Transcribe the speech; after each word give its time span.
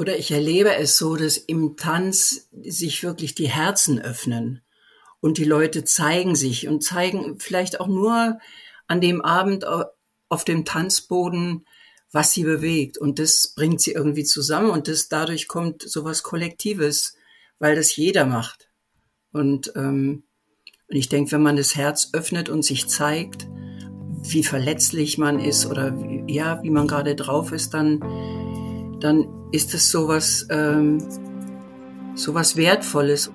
oder 0.00 0.16
ich 0.16 0.30
erlebe 0.30 0.74
es 0.74 0.96
so, 0.96 1.14
dass 1.14 1.36
im 1.36 1.76
Tanz 1.76 2.48
sich 2.62 3.02
wirklich 3.02 3.34
die 3.34 3.50
Herzen 3.50 4.00
öffnen 4.00 4.62
und 5.20 5.36
die 5.36 5.44
Leute 5.44 5.84
zeigen 5.84 6.36
sich 6.36 6.66
und 6.66 6.82
zeigen 6.82 7.38
vielleicht 7.38 7.80
auch 7.80 7.86
nur 7.86 8.38
an 8.86 9.02
dem 9.02 9.20
Abend 9.20 9.66
auf 10.30 10.44
dem 10.44 10.64
Tanzboden, 10.64 11.66
was 12.12 12.32
sie 12.32 12.44
bewegt. 12.44 12.96
Und 12.96 13.18
das 13.18 13.52
bringt 13.54 13.82
sie 13.82 13.92
irgendwie 13.92 14.24
zusammen 14.24 14.70
und 14.70 14.88
das 14.88 15.10
dadurch 15.10 15.48
kommt 15.48 15.82
sowas 15.82 16.22
Kollektives, 16.22 17.14
weil 17.58 17.76
das 17.76 17.94
jeder 17.94 18.24
macht. 18.24 18.70
Und, 19.32 19.70
ähm, 19.76 20.22
und 20.88 20.96
ich 20.96 21.10
denke, 21.10 21.32
wenn 21.32 21.42
man 21.42 21.56
das 21.56 21.76
Herz 21.76 22.08
öffnet 22.14 22.48
und 22.48 22.62
sich 22.62 22.88
zeigt, 22.88 23.46
wie 24.22 24.44
verletzlich 24.44 25.18
man 25.18 25.40
ist 25.40 25.66
oder 25.66 25.94
wie, 26.02 26.24
ja, 26.32 26.62
wie 26.62 26.70
man 26.70 26.88
gerade 26.88 27.14
drauf 27.16 27.52
ist, 27.52 27.74
dann, 27.74 28.00
dann 29.00 29.26
ist 29.50 29.74
es 29.74 29.90
sowas, 29.90 30.46
ähm, 30.50 30.98
sowas 32.14 32.56
Wertvolles. 32.56 33.30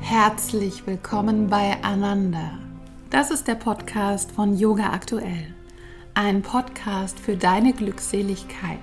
Herzlich 0.00 0.86
willkommen 0.86 1.48
bei 1.48 1.76
Ananda. 1.82 2.58
Das 3.10 3.30
ist 3.30 3.46
der 3.46 3.54
Podcast 3.54 4.32
von 4.32 4.56
Yoga 4.56 4.92
Aktuell. 4.92 5.54
Ein 6.14 6.42
Podcast 6.42 7.20
für 7.20 7.36
deine 7.36 7.72
Glückseligkeit, 7.72 8.78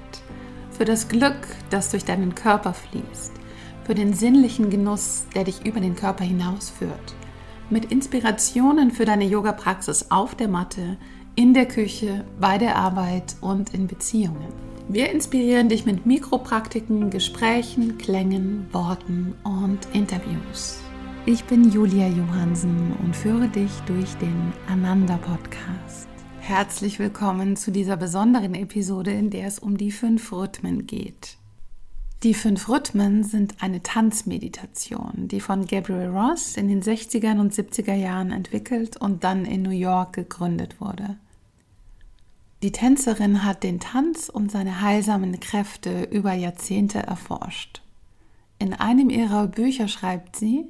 für 0.72 0.86
das 0.86 1.10
Glück, 1.10 1.36
das 1.70 1.92
durch 1.92 2.06
deinen 2.06 2.34
Körper 2.34 2.74
fließt, 2.74 3.34
für 3.84 3.96
den 3.96 4.14
sinnlichen 4.14 4.70
Genuss, 4.70 5.26
der 5.36 5.44
dich 5.44 5.66
über 5.66 5.82
den 5.82 5.96
Körper 5.96 6.24
hinausführt, 6.24 7.16
mit 7.70 7.92
Inspirationen 7.92 8.92
für 8.92 9.04
deine 9.04 9.26
Yoga-Praxis 9.26 10.08
auf 10.10 10.36
der 10.36 10.48
Matte, 10.48 10.98
in 11.36 11.54
der 11.54 11.68
Küche, 11.68 12.26
bei 12.40 12.58
der 12.58 12.78
Arbeit 12.78 13.36
und 13.42 13.74
in 13.74 13.88
Beziehungen. 13.88 14.77
Wir 14.90 15.12
inspirieren 15.12 15.68
dich 15.68 15.86
mit 15.86 16.06
Mikropraktiken, 16.06 17.10
Gesprächen, 17.10 17.98
Klängen, 17.98 18.68
Worten 18.72 19.36
und 19.44 19.80
Interviews. 19.92 20.80
Ich 21.26 21.44
bin 21.44 21.70
Julia 21.70 22.08
Johansen 22.08 22.94
und 23.04 23.14
führe 23.14 23.50
dich 23.50 23.72
durch 23.86 24.14
den 24.16 24.54
Ananda 24.70 25.18
Podcast. 25.18 26.08
Herzlich 26.40 27.00
willkommen 27.00 27.58
zu 27.58 27.70
dieser 27.70 27.98
besonderen 27.98 28.56
Episode, 28.56 29.12
in 29.12 29.30
der 29.30 29.48
es 29.48 29.60
um 29.60 29.78
die 29.78 29.92
fünf 29.92 30.32
Rhythmen 30.32 30.88
geht. 30.88 31.36
Die 32.24 32.34
fünf 32.34 32.70
Rhythmen 32.70 33.26
sind 33.26 33.62
eine 33.62 33.84
Tanzmeditation, 33.84 35.28
die 35.28 35.42
von 35.42 35.68
Gabriel 35.68 36.08
Ross 36.08 36.56
in 36.56 36.70
den 36.70 36.82
60er 36.82 37.38
und 37.38 37.52
70er 37.52 37.94
Jahren 37.94 38.32
entwickelt 38.32 38.96
und 38.96 39.26
dann 39.26 39.44
in 39.44 39.64
New 39.64 39.70
York 39.72 40.14
gegründet 40.14 40.80
wurde. 40.80 41.18
Die 42.64 42.72
Tänzerin 42.72 43.44
hat 43.44 43.62
den 43.62 43.80
Tanz 43.80 44.30
und 44.30 44.52
seine 44.52 44.82
heilsamen 44.82 45.40
Kräfte 45.40 46.04
über 46.06 46.34
Jahrzehnte 46.34 47.00
erforscht. 47.00 47.84
In 48.58 48.74
einem 48.74 49.12
ihrer 49.12 49.48
Bücher 49.48 49.88
schreibt 49.88 50.36
sie, 50.36 50.66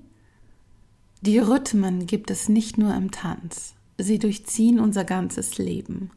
die 1.22 1.40
Rhythmen 1.40 2.06
gibt 2.06 2.30
es 2.30 2.50
nicht 2.50 2.78
nur 2.78 2.94
im 2.94 3.12
Tanz, 3.12 3.74
sie 3.98 4.20
durchziehen 4.20 4.80
unser 4.80 5.06
ganzes 5.06 5.58
Leben. 5.58 6.12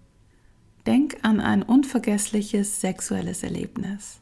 Denk 0.87 1.19
an 1.23 1.41
ein 1.41 1.63
unvergessliches 1.63 2.81
sexuelles 2.81 3.45
Erlebnis. 3.45 4.21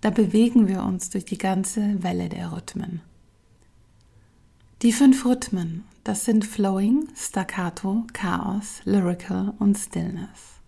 Da 0.00 0.08
bewegen 0.08 0.66
wir 0.66 0.82
uns 0.82 1.10
durch 1.10 1.26
die 1.26 1.36
ganze 1.36 2.02
Welle 2.02 2.30
der 2.30 2.52
Rhythmen. 2.52 3.02
Die 4.80 4.92
fünf 4.92 5.26
Rhythmen, 5.26 5.84
das 6.04 6.24
sind 6.24 6.46
Flowing, 6.46 7.06
Staccato, 7.14 8.06
Chaos, 8.14 8.80
Lyrical 8.84 9.52
und 9.58 9.76
Stillness. 9.76 10.59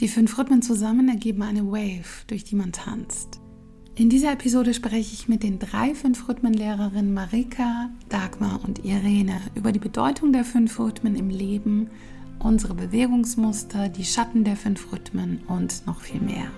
Die 0.00 0.08
fünf 0.08 0.36
Rhythmen 0.36 0.60
zusammen 0.60 1.08
ergeben 1.08 1.42
eine 1.42 1.66
Wave, 1.66 2.26
durch 2.26 2.44
die 2.44 2.54
man 2.54 2.72
tanzt. 2.72 3.40
In 3.94 4.10
dieser 4.10 4.32
Episode 4.32 4.74
spreche 4.74 5.14
ich 5.14 5.26
mit 5.26 5.42
den 5.42 5.58
drei 5.58 5.94
Fünf-Rhythmen-Lehrerinnen 5.94 7.14
Marika, 7.14 7.88
Dagmar 8.10 8.60
und 8.62 8.84
Irene 8.84 9.40
über 9.54 9.72
die 9.72 9.78
Bedeutung 9.78 10.34
der 10.34 10.44
fünf 10.44 10.78
Rhythmen 10.78 11.16
im 11.16 11.30
Leben, 11.30 11.88
unsere 12.38 12.74
Bewegungsmuster, 12.74 13.88
die 13.88 14.04
Schatten 14.04 14.44
der 14.44 14.56
fünf 14.56 14.92
Rhythmen 14.92 15.40
und 15.48 15.86
noch 15.86 16.00
viel 16.02 16.20
mehr. 16.20 16.50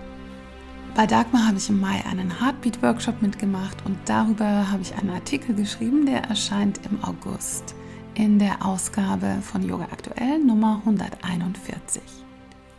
Bei 0.96 1.06
Dagmar 1.06 1.46
habe 1.46 1.58
ich 1.58 1.68
im 1.68 1.78
Mai 1.78 2.04
einen 2.10 2.40
Heartbeat-Workshop 2.40 3.22
mitgemacht 3.22 3.86
und 3.86 3.96
darüber 4.06 4.68
habe 4.72 4.82
ich 4.82 4.96
einen 4.96 5.10
Artikel 5.10 5.54
geschrieben, 5.54 6.06
der 6.06 6.24
erscheint 6.24 6.80
im 6.90 7.04
August 7.04 7.76
in 8.16 8.40
der 8.40 8.66
Ausgabe 8.66 9.36
von 9.42 9.62
Yoga 9.62 9.84
Aktuell 9.92 10.40
Nummer 10.40 10.82
141. 10.84 12.02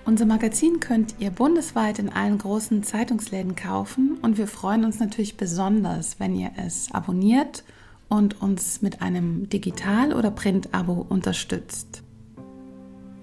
Unser 0.10 0.26
Magazin 0.26 0.80
könnt 0.80 1.14
ihr 1.20 1.30
bundesweit 1.30 2.00
in 2.00 2.10
allen 2.10 2.40
großen 2.40 2.82
Zeitungsläden 2.82 3.56
kaufen 3.56 4.18
und 4.24 4.40
wir 4.40 4.48
freuen 4.48 4.84
uns 4.84 5.00
natürlich 5.00 5.38
besonders, 5.38 6.20
wenn 6.20 6.36
ihr 6.36 6.50
es 6.58 6.92
abonniert 6.92 7.64
und 8.08 8.42
uns 8.42 8.82
mit 8.82 9.04
einem 9.04 9.50
Digital- 9.50 10.16
oder 10.16 10.32
Print-Abo 10.32 11.06
unterstützt. 11.08 12.02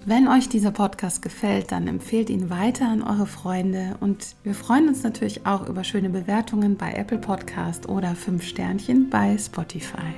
Wenn 0.05 0.29
euch 0.29 0.49
dieser 0.49 0.71
Podcast 0.71 1.23
gefällt, 1.23 1.73
dann 1.73 1.89
empfehlt 1.89 2.31
ihn 2.31 2.51
weiter 2.51 2.89
an 2.89 3.03
eure 3.03 3.27
Freunde 3.27 3.97
und 3.99 4.37
wir 4.45 4.55
freuen 4.55 4.87
uns 4.87 5.03
natürlich 5.03 5.45
auch 5.45 5.69
über 5.69 5.83
schöne 5.83 6.11
Bewertungen 6.11 6.77
bei 6.77 6.93
Apple 6.93 7.19
Podcast 7.19 7.89
oder 7.89 8.15
5 8.15 8.45
Sternchen 8.45 9.11
bei 9.11 9.37
Spotify. 9.39 10.15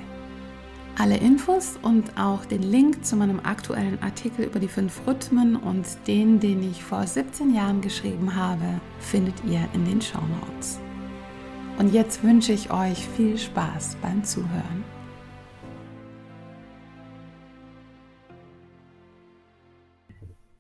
Alle 1.01 1.17
Infos 1.17 1.79
und 1.81 2.19
auch 2.19 2.45
den 2.45 2.73
Link 2.73 3.05
zu 3.05 3.15
meinem 3.15 3.39
aktuellen 3.45 4.03
Artikel 4.03 4.45
über 4.47 4.59
die 4.59 4.67
fünf 4.67 5.07
Rhythmen 5.07 5.55
und 5.55 5.87
den, 6.09 6.41
den 6.41 6.69
ich 6.69 6.83
vor 6.83 7.07
17 7.07 7.55
Jahren 7.55 7.81
geschrieben 7.81 8.35
habe, 8.35 8.81
findet 8.99 9.37
ihr 9.45 9.61
in 9.75 9.85
den 9.85 10.03
Show 10.03 10.19
Notes. 10.19 10.81
Und 11.79 11.95
jetzt 11.95 12.25
wünsche 12.25 12.53
ich 12.53 12.73
euch 12.73 13.07
viel 13.17 13.39
Spaß 13.39 13.97
beim 14.03 14.25
Zuhören. 14.25 14.83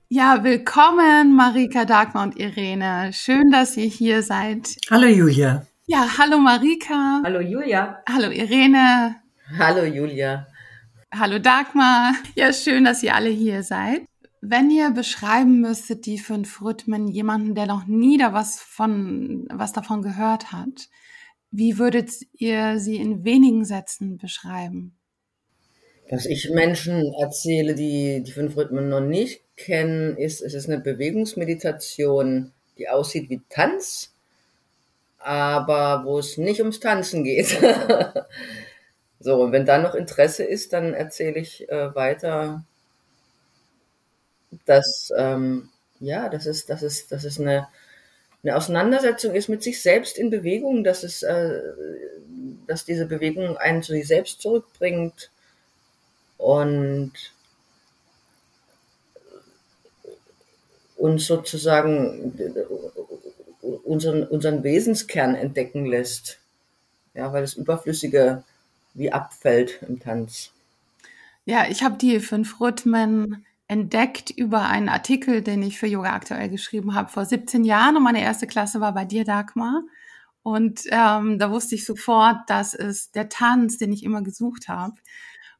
Ja, 0.09 0.44
willkommen 0.44 1.34
Marika, 1.34 1.84
Dagmar 1.84 2.22
und 2.22 2.38
Irene. 2.38 3.10
Schön, 3.12 3.50
dass 3.50 3.77
ihr 3.77 3.87
hier 3.87 4.22
seid. 4.22 4.77
Hallo 4.88 5.09
Julia. 5.09 5.66
Ja, 5.87 6.06
hallo 6.16 6.38
Marika. 6.38 7.22
Hallo 7.25 7.41
Julia. 7.41 8.04
Hallo 8.09 8.31
Irene. 8.31 9.16
Hallo 9.58 9.82
Julia. 9.82 10.46
Hallo 11.12 11.41
Dagmar. 11.41 12.14
Ja, 12.36 12.52
schön, 12.52 12.84
dass 12.84 13.02
ihr 13.02 13.16
alle 13.16 13.28
hier 13.28 13.64
seid. 13.64 14.02
Wenn 14.41 14.70
ihr 14.70 14.92
beschreiben 14.92 15.60
müsstet, 15.60 16.06
die 16.06 16.19
fünf 16.19 16.62
Rhythmen, 16.62 17.08
jemanden, 17.08 17.56
der 17.56 17.66
noch 17.66 17.84
nie 17.88 18.18
da 18.18 18.32
was 18.32 18.60
von, 18.60 19.48
was 19.50 19.72
davon 19.72 20.02
gehört 20.02 20.52
hat, 20.52 20.88
wie 21.50 21.76
würdet 21.76 22.12
ihr 22.34 22.78
sie 22.78 22.98
in 22.98 23.24
wenigen 23.24 23.64
Sätzen 23.64 24.16
beschreiben? 24.16 24.97
Was 26.08 26.24
ich 26.26 26.50
Menschen 26.50 27.12
erzähle, 27.20 27.74
die 27.74 28.22
die 28.22 28.32
fünf 28.32 28.56
Rhythmen 28.56 28.88
noch 28.88 29.00
nicht 29.00 29.42
kennen, 29.56 30.16
ist, 30.16 30.41
es 30.41 30.54
ist 30.54 30.68
eine 30.68 30.78
Bewegungsmeditation, 30.78 32.52
die 32.78 32.88
aussieht 32.88 33.28
wie 33.28 33.41
Tanz, 33.48 34.14
aber 35.18 36.04
wo 36.04 36.20
es 36.20 36.38
nicht 36.38 36.60
ums 36.60 36.78
Tanzen 36.78 37.24
geht. 37.24 37.58
So, 39.20 39.42
und 39.42 39.52
wenn 39.52 39.64
da 39.66 39.78
noch 39.78 39.94
Interesse 39.94 40.42
ist, 40.44 40.72
dann 40.72 40.92
erzähle 40.94 41.38
ich 41.40 41.68
äh, 41.68 41.94
weiter, 41.94 42.64
dass 44.66 45.12
ähm, 45.16 45.68
ja, 46.00 46.28
das 46.28 46.46
ist, 46.46 46.70
das 46.70 46.82
ist, 46.82 47.10
das 47.12 47.24
ist 47.24 47.40
eine, 47.40 47.68
eine 48.42 48.56
Auseinandersetzung 48.56 49.34
ist 49.34 49.48
mit 49.48 49.62
sich 49.62 49.82
selbst 49.82 50.18
in 50.18 50.30
Bewegung, 50.30 50.84
dass 50.84 51.02
es, 51.02 51.22
äh, 51.22 51.60
dass 52.66 52.84
diese 52.84 53.06
Bewegung 53.06 53.56
einen 53.56 53.82
zu 53.82 53.92
sich 53.92 54.06
selbst 54.06 54.40
zurückbringt 54.42 55.30
und 56.38 57.12
uns 60.96 61.26
sozusagen 61.26 62.32
unseren, 63.84 64.24
unseren 64.24 64.62
Wesenskern 64.64 65.34
entdecken 65.34 65.86
lässt. 65.86 66.38
Ja, 67.14 67.32
weil 67.32 67.42
das 67.42 67.54
Überflüssige 67.54 68.44
wie 68.98 69.12
abfällt 69.12 69.80
im 69.89 70.00
Tanz. 70.00 70.53
Ja, 71.45 71.66
ich 71.68 71.83
habe 71.83 71.97
die 71.97 72.21
fünf 72.21 72.60
Rhythmen 72.60 73.47
entdeckt 73.68 74.30
über 74.30 74.66
einen 74.66 74.89
Artikel, 74.89 75.42
den 75.42 75.62
ich 75.62 75.78
für 75.78 75.86
Yoga 75.86 76.12
aktuell 76.15 76.48
geschrieben 76.48 76.95
habe 76.95 77.10
vor 77.10 77.24
17 77.24 77.65
Jahren 77.65 77.97
und 77.97 78.03
meine 78.03 78.22
erste 78.22 78.47
Klasse 78.47 78.80
war 78.80 78.92
bei 78.92 79.04
dir, 79.04 79.24
Dagmar. 79.24 79.83
Und 80.42 80.83
ähm, 80.91 81.39
da 81.39 81.50
wusste 81.50 81.74
ich 81.74 81.84
sofort, 81.84 82.39
das 82.48 82.72
ist 82.72 83.15
der 83.15 83.28
Tanz, 83.28 83.77
den 83.77 83.92
ich 83.92 84.03
immer 84.03 84.22
gesucht 84.22 84.68
habe. 84.68 84.95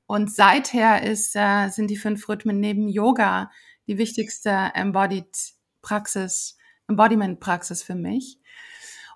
Und 0.07 0.35
seither 0.35 1.03
ist, 1.03 1.37
äh, 1.37 1.69
sind 1.69 1.89
die 1.91 1.99
fünf 1.99 2.27
Rhythmen 2.29 2.61
neben 2.61 2.89
Yoga 2.89 3.51
die 3.87 3.99
wichtigste 3.99 4.71
Embodied 4.75 5.53
Praxis, 5.83 6.57
Embodiment 6.89 7.41
Praxis 7.41 7.83
für 7.83 7.95
mich. 7.95 8.39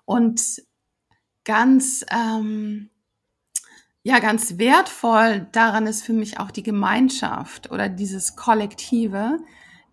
Und 0.05 0.61
ganz 1.43 2.05
ähm, 2.11 2.89
ja, 4.03 4.19
ganz 4.19 4.57
wertvoll 4.57 5.47
daran 5.51 5.87
ist 5.87 6.03
für 6.03 6.13
mich 6.13 6.39
auch 6.39 6.51
die 6.51 6.63
Gemeinschaft 6.63 7.71
oder 7.71 7.87
dieses 7.87 8.35
Kollektive, 8.35 9.39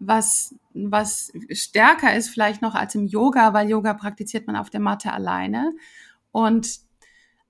was, 0.01 0.55
was 0.75 1.33
stärker 1.53 2.15
ist 2.15 2.29
vielleicht 2.29 2.61
noch 2.61 2.75
als 2.75 2.95
im 2.97 3.07
Yoga, 3.07 3.53
weil 3.53 3.69
Yoga 3.69 3.95
praktiziert 3.95 4.47
man 4.47 4.57
auf 4.57 4.71
der 4.71 4.81
Matte 4.81 5.13
alleine. 5.13 5.73
Und 6.33 6.81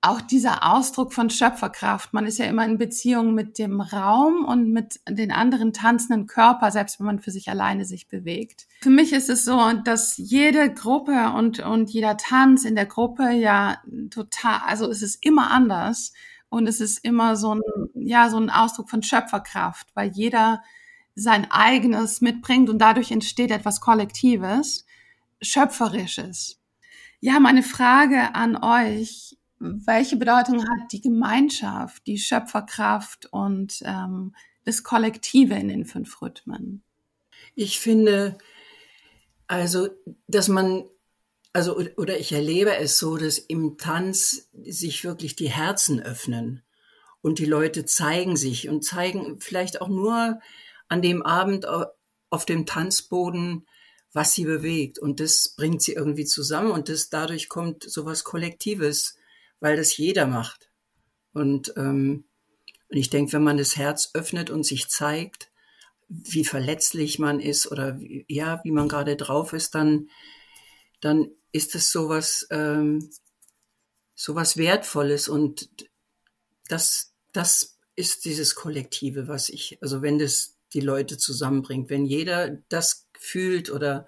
auch 0.03 0.19
dieser 0.19 0.73
Ausdruck 0.73 1.13
von 1.13 1.29
Schöpferkraft. 1.29 2.11
Man 2.11 2.25
ist 2.25 2.39
ja 2.39 2.45
immer 2.45 2.65
in 2.65 2.79
Beziehung 2.79 3.35
mit 3.35 3.59
dem 3.59 3.81
Raum 3.81 4.45
und 4.45 4.71
mit 4.71 4.99
den 5.07 5.31
anderen 5.31 5.73
tanzenden 5.73 6.25
Körper, 6.25 6.71
selbst 6.71 6.99
wenn 6.99 7.05
man 7.05 7.19
für 7.19 7.29
sich 7.29 7.49
alleine 7.49 7.85
sich 7.85 8.07
bewegt. 8.07 8.67
Für 8.81 8.89
mich 8.89 9.13
ist 9.13 9.29
es 9.29 9.45
so, 9.45 9.59
dass 9.85 10.17
jede 10.17 10.73
Gruppe 10.73 11.33
und, 11.35 11.59
und 11.59 11.91
jeder 11.91 12.17
Tanz 12.17 12.65
in 12.65 12.73
der 12.73 12.87
Gruppe 12.87 13.29
ja 13.29 13.77
total, 14.09 14.61
also 14.65 14.89
es 14.89 15.03
ist 15.03 15.23
immer 15.23 15.51
anders 15.51 16.13
und 16.51 16.67
es 16.67 16.81
ist 16.81 16.97
immer 17.05 17.37
so 17.37 17.55
ein, 17.55 17.61
ja, 17.95 18.29
so 18.29 18.37
ein 18.37 18.49
Ausdruck 18.49 18.89
von 18.89 19.01
Schöpferkraft, 19.01 19.87
weil 19.95 20.11
jeder 20.11 20.61
sein 21.15 21.49
eigenes 21.49 22.19
mitbringt 22.19 22.69
und 22.69 22.79
dadurch 22.79 23.09
entsteht 23.09 23.51
etwas 23.51 23.79
Kollektives, 23.79 24.85
Schöpferisches. 25.41 26.59
Ja, 27.21 27.39
meine 27.39 27.63
Frage 27.63 28.35
an 28.35 28.57
euch, 28.61 29.37
welche 29.59 30.17
Bedeutung 30.17 30.61
hat 30.61 30.91
die 30.91 31.01
Gemeinschaft, 31.01 32.05
die 32.05 32.17
Schöpferkraft 32.17 33.27
und 33.31 33.81
ähm, 33.85 34.35
das 34.65 34.83
Kollektive 34.83 35.53
in 35.53 35.69
den 35.69 35.85
fünf 35.85 36.21
Rhythmen? 36.21 36.83
Ich 37.55 37.79
finde, 37.79 38.37
also, 39.47 39.87
dass 40.27 40.49
man, 40.49 40.83
also, 41.53 41.77
oder 41.97 42.17
ich 42.17 42.31
erlebe 42.31 42.75
es 42.75 42.97
so, 42.97 43.17
dass 43.17 43.37
im 43.37 43.77
Tanz 43.77 44.49
sich 44.63 45.03
wirklich 45.03 45.35
die 45.35 45.49
Herzen 45.49 46.01
öffnen 46.01 46.63
und 47.21 47.39
die 47.39 47.45
Leute 47.45 47.85
zeigen 47.85 48.37
sich 48.37 48.69
und 48.69 48.83
zeigen 48.83 49.39
vielleicht 49.39 49.81
auch 49.81 49.89
nur 49.89 50.39
an 50.87 51.01
dem 51.01 51.23
Abend 51.23 51.65
auf 52.29 52.45
dem 52.45 52.65
Tanzboden, 52.65 53.67
was 54.13 54.33
sie 54.33 54.45
bewegt. 54.45 54.99
Und 54.99 55.19
das 55.19 55.53
bringt 55.55 55.81
sie 55.81 55.93
irgendwie 55.93 56.25
zusammen 56.25 56.71
und 56.71 56.89
das 56.89 57.09
dadurch 57.09 57.49
kommt 57.49 57.83
sowas 57.83 58.23
Kollektives 58.23 59.17
weil 59.61 59.77
das 59.77 59.95
jeder 59.95 60.27
macht. 60.27 60.69
Und, 61.31 61.73
ähm, 61.77 62.25
und 62.89 62.97
ich 62.97 63.09
denke, 63.09 63.31
wenn 63.31 63.43
man 63.43 63.57
das 63.57 63.77
Herz 63.77 64.11
öffnet 64.13 64.49
und 64.49 64.65
sich 64.65 64.89
zeigt, 64.89 65.49
wie 66.09 66.43
verletzlich 66.43 67.19
man 67.19 67.39
ist 67.39 67.71
oder 67.71 67.97
wie, 68.01 68.25
ja, 68.27 68.59
wie 68.65 68.71
man 68.71 68.89
gerade 68.89 69.15
drauf 69.15 69.53
ist, 69.53 69.75
dann, 69.75 70.09
dann 70.99 71.31
ist 71.51 71.75
es 71.75 71.91
sowas, 71.91 72.47
ähm, 72.49 73.09
sowas 74.15 74.57
Wertvolles 74.57 75.27
und 75.27 75.69
das, 76.67 77.13
das 77.33 77.77
ist 77.95 78.25
dieses 78.25 78.55
Kollektive, 78.55 79.27
was 79.27 79.49
ich, 79.49 79.77
also 79.81 80.01
wenn 80.01 80.19
das 80.19 80.57
die 80.73 80.79
Leute 80.79 81.17
zusammenbringt, 81.17 81.89
wenn 81.89 82.05
jeder 82.05 82.57
das 82.69 83.07
fühlt 83.19 83.69
oder 83.69 84.07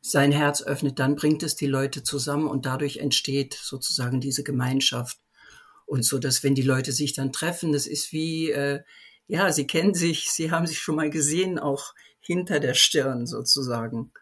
sein 0.00 0.30
Herz 0.30 0.62
öffnet, 0.62 0.98
dann 1.00 1.16
bringt 1.16 1.42
es 1.42 1.56
die 1.56 1.66
Leute 1.66 2.04
zusammen 2.04 2.46
und 2.46 2.64
dadurch 2.64 2.98
entsteht 2.98 3.54
sozusagen 3.54 4.20
diese 4.20 4.44
Gemeinschaft. 4.44 5.18
Und 5.84 6.04
so, 6.04 6.18
dass 6.18 6.42
wenn 6.44 6.54
die 6.54 6.62
Leute 6.62 6.92
sich 6.92 7.12
dann 7.12 7.32
treffen, 7.32 7.72
das 7.72 7.86
ist 7.86 8.12
wie, 8.12 8.50
äh, 8.50 8.82
ja, 9.26 9.52
sie 9.52 9.66
kennen 9.66 9.94
sich, 9.94 10.30
sie 10.30 10.50
haben 10.50 10.66
sich 10.66 10.78
schon 10.78 10.96
mal 10.96 11.10
gesehen, 11.10 11.58
auch 11.58 11.94
hinter 12.20 12.60
der 12.60 12.74
Stirn 12.74 13.26
sozusagen. 13.26 14.12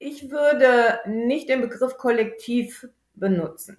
Ich 0.00 0.32
würde 0.32 0.98
nicht 1.06 1.48
den 1.48 1.60
Begriff 1.60 1.96
Kollektiv 1.96 2.88
benutzen, 3.14 3.76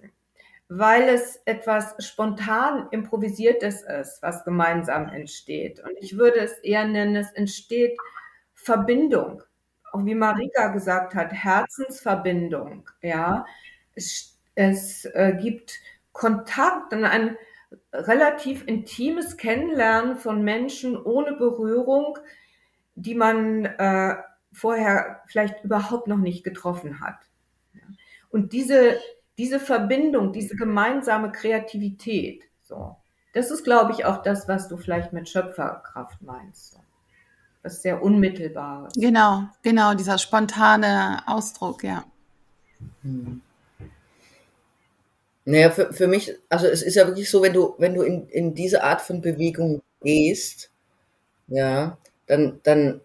weil 0.68 1.10
es 1.10 1.42
etwas 1.44 1.94
spontan 1.98 2.88
improvisiertes 2.90 3.82
ist, 3.82 4.22
was 4.22 4.42
gemeinsam 4.44 5.10
entsteht. 5.10 5.80
Und 5.80 5.92
ich 6.00 6.16
würde 6.16 6.40
es 6.40 6.52
eher 6.60 6.86
nennen, 6.86 7.16
es 7.16 7.30
entsteht 7.32 7.98
Verbindung 8.54 9.42
auch 9.92 10.04
wie 10.04 10.14
Marika 10.14 10.68
gesagt 10.68 11.14
hat, 11.14 11.32
Herzensverbindung. 11.32 12.88
Ja, 13.02 13.46
es, 13.94 14.38
es 14.54 15.04
äh, 15.04 15.36
gibt 15.40 15.78
Kontakt 16.12 16.92
und 16.92 17.04
ein 17.04 17.36
relativ 17.92 18.66
intimes 18.66 19.36
Kennenlernen 19.36 20.16
von 20.16 20.42
Menschen 20.42 21.00
ohne 21.00 21.34
Berührung, 21.34 22.18
die 22.94 23.14
man 23.14 23.66
äh, 23.66 24.16
vorher 24.52 25.22
vielleicht 25.26 25.64
überhaupt 25.64 26.06
noch 26.06 26.18
nicht 26.18 26.44
getroffen 26.44 27.00
hat. 27.00 27.16
Und 28.30 28.52
diese, 28.52 28.98
diese 29.38 29.60
Verbindung, 29.60 30.32
diese 30.32 30.56
gemeinsame 30.56 31.32
Kreativität, 31.32 32.44
so, 32.62 32.96
das 33.34 33.50
ist, 33.50 33.64
glaube 33.64 33.92
ich, 33.92 34.04
auch 34.04 34.22
das, 34.22 34.48
was 34.48 34.68
du 34.68 34.76
vielleicht 34.76 35.12
mit 35.12 35.28
Schöpferkraft 35.28 36.20
meinst. 36.22 36.72
So 36.72 36.80
was 37.62 37.82
sehr 37.82 38.02
Unmittelbares. 38.02 38.92
Genau, 38.94 39.44
genau, 39.62 39.94
dieser 39.94 40.18
spontane 40.18 41.22
Ausdruck, 41.26 41.84
ja. 41.84 42.04
Hm. 43.02 43.40
Naja, 45.44 45.70
für, 45.70 45.92
für 45.92 46.06
mich, 46.06 46.36
also 46.48 46.66
es 46.66 46.82
ist 46.82 46.94
ja 46.94 47.06
wirklich 47.06 47.28
so, 47.28 47.42
wenn 47.42 47.52
du, 47.52 47.74
wenn 47.78 47.94
du 47.94 48.02
in, 48.02 48.28
in 48.28 48.54
diese 48.54 48.84
Art 48.84 49.00
von 49.00 49.20
Bewegung 49.20 49.82
gehst, 50.00 50.70
ja, 51.48 51.98
dann, 52.26 52.60
dann, 52.62 53.00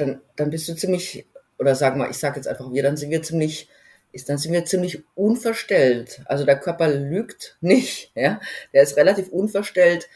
dann, 0.00 0.20
dann 0.36 0.50
bist 0.50 0.68
du 0.68 0.74
ziemlich, 0.74 1.26
oder 1.58 1.74
sag 1.74 1.96
mal, 1.96 2.10
ich 2.10 2.18
sag 2.18 2.36
jetzt 2.36 2.48
einfach 2.48 2.72
wir, 2.72 2.82
dann 2.82 2.96
sind 2.96 3.10
wir 3.10 3.22
ziemlich, 3.22 3.68
ist, 4.12 4.28
dann 4.28 4.38
sind 4.38 4.52
wir 4.52 4.64
ziemlich 4.64 5.04
unverstellt. 5.14 6.22
Also 6.26 6.44
der 6.44 6.58
Körper 6.58 6.88
lügt 6.88 7.56
nicht, 7.60 8.12
ja, 8.14 8.40
der 8.72 8.82
ist 8.82 8.96
relativ 8.96 9.28
unverstellt, 9.28 10.08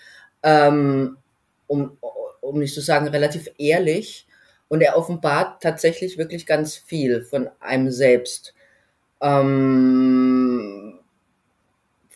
ähm, 0.42 1.18
um, 1.66 1.98
um 2.40 2.58
nicht 2.58 2.74
zu 2.74 2.80
sagen 2.80 3.08
relativ 3.08 3.50
ehrlich. 3.58 4.26
Und 4.68 4.80
er 4.80 4.96
offenbart 4.96 5.62
tatsächlich 5.62 6.16
wirklich 6.16 6.46
ganz 6.46 6.76
viel 6.76 7.22
von 7.22 7.50
einem 7.60 7.90
selbst. 7.90 8.54
Ähm, 9.20 10.98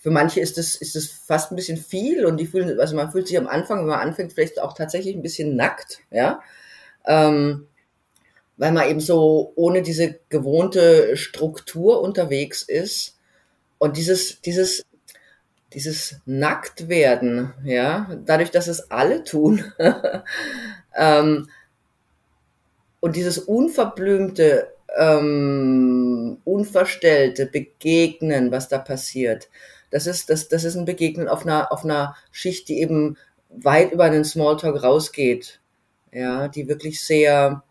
für 0.06 0.12
manche 0.12 0.40
ist 0.40 0.56
es, 0.56 0.76
ist 0.76 0.94
es 0.94 1.10
fast 1.10 1.50
ein 1.50 1.56
bisschen 1.56 1.76
viel 1.76 2.24
und 2.26 2.36
die 2.36 2.46
fühlen, 2.46 2.78
also 2.78 2.94
man 2.94 3.10
fühlt 3.10 3.26
sich 3.26 3.36
am 3.36 3.48
Anfang, 3.48 3.80
wenn 3.80 3.86
man 3.86 3.98
anfängt, 3.98 4.32
vielleicht 4.32 4.60
auch 4.60 4.72
tatsächlich 4.72 5.16
ein 5.16 5.22
bisschen 5.22 5.56
nackt, 5.56 5.98
ja. 6.12 6.40
Ähm, 7.06 7.66
weil 8.56 8.72
man 8.72 8.88
eben 8.88 9.00
so 9.00 9.52
ohne 9.54 9.82
diese 9.82 10.18
gewohnte 10.28 11.16
Struktur 11.16 12.00
unterwegs 12.00 12.62
ist. 12.62 13.18
Und 13.78 13.98
dieses, 13.98 14.40
dieses 14.40 14.86
dieses 15.72 16.20
Nacktwerden, 16.24 17.52
ja, 17.64 18.08
dadurch, 18.24 18.50
dass 18.50 18.66
es 18.66 18.90
alle 18.90 19.24
tun, 19.24 19.62
ähm, 20.96 21.48
und 23.00 23.14
dieses 23.14 23.38
unverblümte, 23.38 24.68
ähm, 24.96 26.38
unverstellte 26.44 27.46
Begegnen, 27.46 28.50
was 28.50 28.68
da 28.68 28.78
passiert, 28.78 29.48
das 29.90 30.06
ist, 30.06 30.30
das, 30.30 30.48
das 30.48 30.64
ist 30.64 30.76
ein 30.76 30.86
Begegnen 30.86 31.28
auf 31.28 31.44
einer, 31.44 31.70
auf 31.70 31.84
einer 31.84 32.16
Schicht, 32.32 32.68
die 32.68 32.80
eben 32.80 33.16
weit 33.50 33.92
über 33.92 34.04
einen 34.04 34.24
Smalltalk 34.24 34.82
rausgeht, 34.82 35.60
ja, 36.16 36.48
die 36.48 36.66
wirklich 36.66 37.04
sehr, 37.04 37.62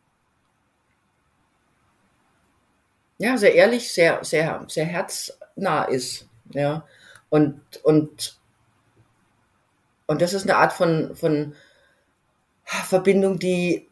ja, 3.18 3.38
sehr 3.38 3.56
ehrlich, 3.56 3.92
sehr, 3.92 4.24
sehr, 4.24 4.66
sehr 4.68 4.86
herznah 4.86 5.86
ist, 5.86 6.28
ja. 6.54 6.86
Und, 7.30 7.60
und, 7.84 8.40
und 10.06 10.22
das 10.22 10.34
ist 10.34 10.44
eine 10.44 10.58
Art 10.58 10.74
von, 10.74 11.16
von 11.16 11.56
Verbindung, 12.64 13.40
die, 13.40 13.90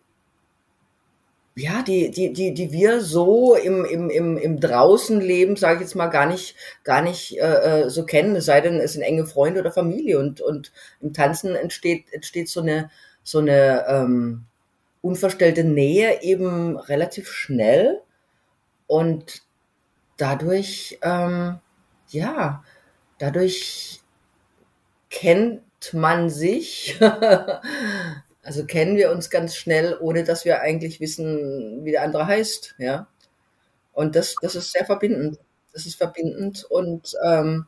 ja, 1.55 1.81
die, 1.81 2.11
die, 2.11 2.31
die, 2.31 2.53
die 2.53 2.71
wir 2.71 3.01
so 3.01 3.55
im, 3.55 3.85
im, 3.85 4.09
im, 4.11 4.37
im 4.37 4.59
Draußenleben, 4.59 5.55
sage 5.55 5.75
ich 5.75 5.81
jetzt 5.81 5.95
mal, 5.95 6.07
gar 6.07 6.27
nicht, 6.27 6.55
gar 6.83 7.01
nicht 7.01 7.39
äh, 7.39 7.83
äh, 7.85 7.89
so 7.89 8.05
kennen, 8.05 8.35
es 8.35 8.45
sei 8.45 8.61
denn, 8.61 8.79
es 8.79 8.93
sind 8.93 9.01
enge 9.01 9.25
Freunde 9.25 9.61
oder 9.61 9.71
Familie. 9.71 10.19
Und, 10.19 10.41
und 10.41 10.71
im 11.01 11.13
Tanzen 11.13 11.55
entsteht, 11.55 12.05
entsteht 12.11 12.49
so 12.49 12.61
eine, 12.61 12.89
so 13.23 13.39
eine 13.39 13.85
ähm, 13.87 14.45
unverstellte 15.01 15.63
Nähe 15.63 16.21
eben 16.21 16.77
relativ 16.77 17.31
schnell. 17.31 18.01
Und 18.87 19.43
dadurch, 20.17 20.99
ähm, 21.01 21.59
ja, 22.09 22.63
dadurch 23.17 24.01
kennt 25.09 25.61
man 25.93 26.29
sich, 26.29 26.99
also 28.43 28.65
kennen 28.65 28.95
wir 28.97 29.11
uns 29.11 29.29
ganz 29.29 29.55
schnell, 29.55 29.97
ohne 29.99 30.23
dass 30.23 30.45
wir 30.45 30.61
eigentlich 30.61 30.99
wissen, 30.99 31.83
wie 31.85 31.91
der 31.91 32.03
andere 32.03 32.27
heißt, 32.27 32.75
ja. 32.77 33.07
Und 33.93 34.15
das, 34.15 34.35
das 34.41 34.55
ist 34.55 34.71
sehr 34.71 34.85
verbindend. 34.85 35.39
Das 35.73 35.85
ist 35.85 35.95
verbindend 35.95 36.63
und 36.65 37.15
ähm, 37.23 37.67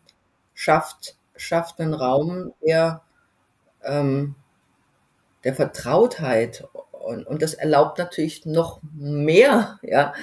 schafft, 0.53 1.17
schafft 1.35 1.79
einen 1.79 1.93
Raum 1.93 2.53
der, 2.65 3.01
ähm, 3.83 4.35
der 5.46 5.56
Vertrautheit. 5.56 6.68
Und, 6.92 7.25
und 7.25 7.42
das 7.42 7.54
erlaubt 7.54 8.00
natürlich 8.00 8.46
noch 8.46 8.82
mehr, 8.94 9.80
ja, 9.84 10.14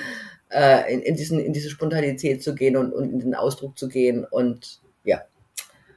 äh, 0.50 0.93
in, 0.93 1.00
in, 1.00 1.17
diesen, 1.17 1.38
in 1.38 1.52
diese 1.52 1.71
Spontanität 1.71 2.43
zu 2.43 2.55
gehen 2.55 2.76
und, 2.76 2.93
und 2.93 3.11
in 3.11 3.21
den 3.21 3.35
Ausdruck 3.35 3.79
zu 3.79 3.88
gehen 3.88 4.25
und 4.25 4.81
ja. 5.05 5.23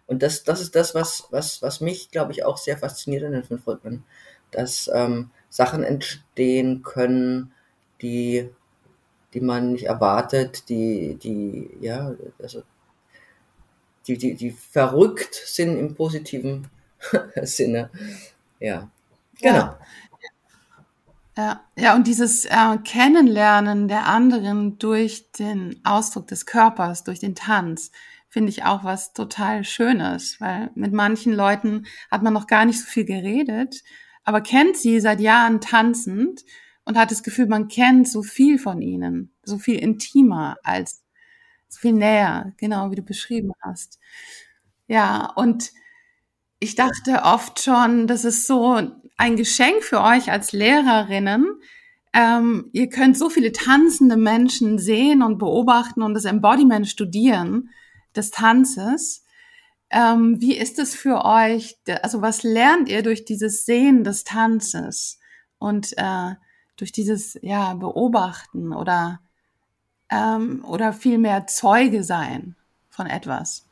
Und 0.08 0.22
das, 0.22 0.44
das 0.44 0.62
ist 0.62 0.75
das, 0.75 0.94
was, 0.94 1.27
was, 1.32 1.62
was 1.63 1.82
mich, 1.82 2.12
glaube 2.12 2.32
ich, 2.32 2.46
auch 2.46 2.58
sehr 2.58 2.77
fasziniert 2.77 3.24
an 3.24 3.32
den 3.32 3.44
fünf 3.44 3.65
Rhythmen, 3.67 4.03
dass 4.51 4.89
ähm, 4.94 5.32
Sachen 5.50 5.84
entstehen 5.84 6.84
können, 6.84 7.51
die, 8.03 8.50
die 9.34 9.41
man 9.41 9.74
nicht 9.74 9.86
erwartet, 9.86 10.70
die, 10.70 11.15
die, 11.15 11.72
ja, 11.82 12.13
also, 12.39 12.62
die, 14.08 14.20
die, 14.20 14.36
die 14.36 14.51
verrückt 14.51 15.34
sind 15.34 15.79
im 15.79 15.96
positiven 15.96 16.67
Sinne. 17.41 17.89
Ja, 18.60 18.91
genau. 19.41 19.55
Ja. 19.57 19.79
Ja, 21.37 21.65
ja, 21.77 21.95
und 21.95 22.07
dieses 22.07 22.45
äh, 22.45 22.77
Kennenlernen 22.85 23.89
der 23.89 24.07
anderen 24.07 24.77
durch 24.79 25.31
den 25.33 25.81
Ausdruck 25.83 26.27
des 26.27 26.45
Körpers, 26.45 27.03
durch 27.03 27.19
den 27.19 27.35
Tanz, 27.35 27.91
finde 28.29 28.49
ich 28.49 28.63
auch 28.63 28.83
was 28.85 29.11
total 29.13 29.65
Schönes, 29.65 30.39
weil 30.39 30.71
mit 30.75 30.93
manchen 30.93 31.33
Leuten 31.33 31.85
hat 32.09 32.23
man 32.23 32.33
noch 32.33 32.47
gar 32.47 32.63
nicht 32.65 32.79
so 32.79 32.85
viel 32.87 33.03
geredet, 33.05 33.83
aber 34.23 34.39
kennt 34.41 34.77
sie 34.77 34.99
seit 35.01 35.19
Jahren 35.19 35.59
tanzend 35.59 36.43
und 36.85 36.97
hat 36.97 37.11
das 37.11 37.23
Gefühl, 37.23 37.47
man 37.47 37.67
kennt 37.67 38.07
so 38.07 38.23
viel 38.23 38.57
von 38.57 38.81
ihnen, 38.81 39.33
so 39.43 39.57
viel 39.57 39.77
intimer 39.79 40.55
als 40.63 41.03
so 41.67 41.79
viel 41.79 41.93
näher, 41.93 42.53
genau 42.57 42.91
wie 42.91 42.95
du 42.95 43.01
beschrieben 43.03 43.51
hast. 43.61 43.99
Ja, 44.87 45.31
und 45.35 45.71
ich 46.59 46.75
dachte 46.75 47.23
oft 47.23 47.61
schon, 47.61 48.07
das 48.07 48.25
ist 48.25 48.47
so 48.47 48.81
ein 49.17 49.36
Geschenk 49.36 49.84
für 49.84 50.01
euch 50.01 50.31
als 50.31 50.51
Lehrerinnen. 50.51 51.60
Ähm, 52.13 52.69
ihr 52.72 52.89
könnt 52.89 53.17
so 53.17 53.29
viele 53.29 53.51
tanzende 53.51 54.17
Menschen 54.17 54.79
sehen 54.79 55.22
und 55.22 55.38
beobachten 55.38 56.01
und 56.01 56.13
das 56.13 56.25
Embodiment 56.25 56.88
studieren 56.88 57.69
des 58.15 58.31
Tanzes. 58.31 59.25
Ähm, 59.89 60.39
wie 60.41 60.55
ist 60.55 60.79
es 60.79 60.95
für 60.95 61.25
euch? 61.25 61.77
Also 62.01 62.22
was 62.22 62.43
lernt 62.43 62.89
ihr 62.89 63.03
durch 63.03 63.25
dieses 63.25 63.65
Sehen 63.65 64.03
des 64.03 64.24
Tanzes 64.24 65.19
und 65.60 65.93
äh, 65.98 66.36
durch 66.77 66.91
dieses 66.91 67.38
ja 67.41 67.74
Beobachten 67.74 68.74
oder 68.74 69.19
ähm, 70.10 70.63
oder 70.65 70.93
vielmehr 70.93 71.48
Zeuge 71.48 72.03
sein 72.03 72.55
von 72.89 73.07
etwas? 73.07 73.65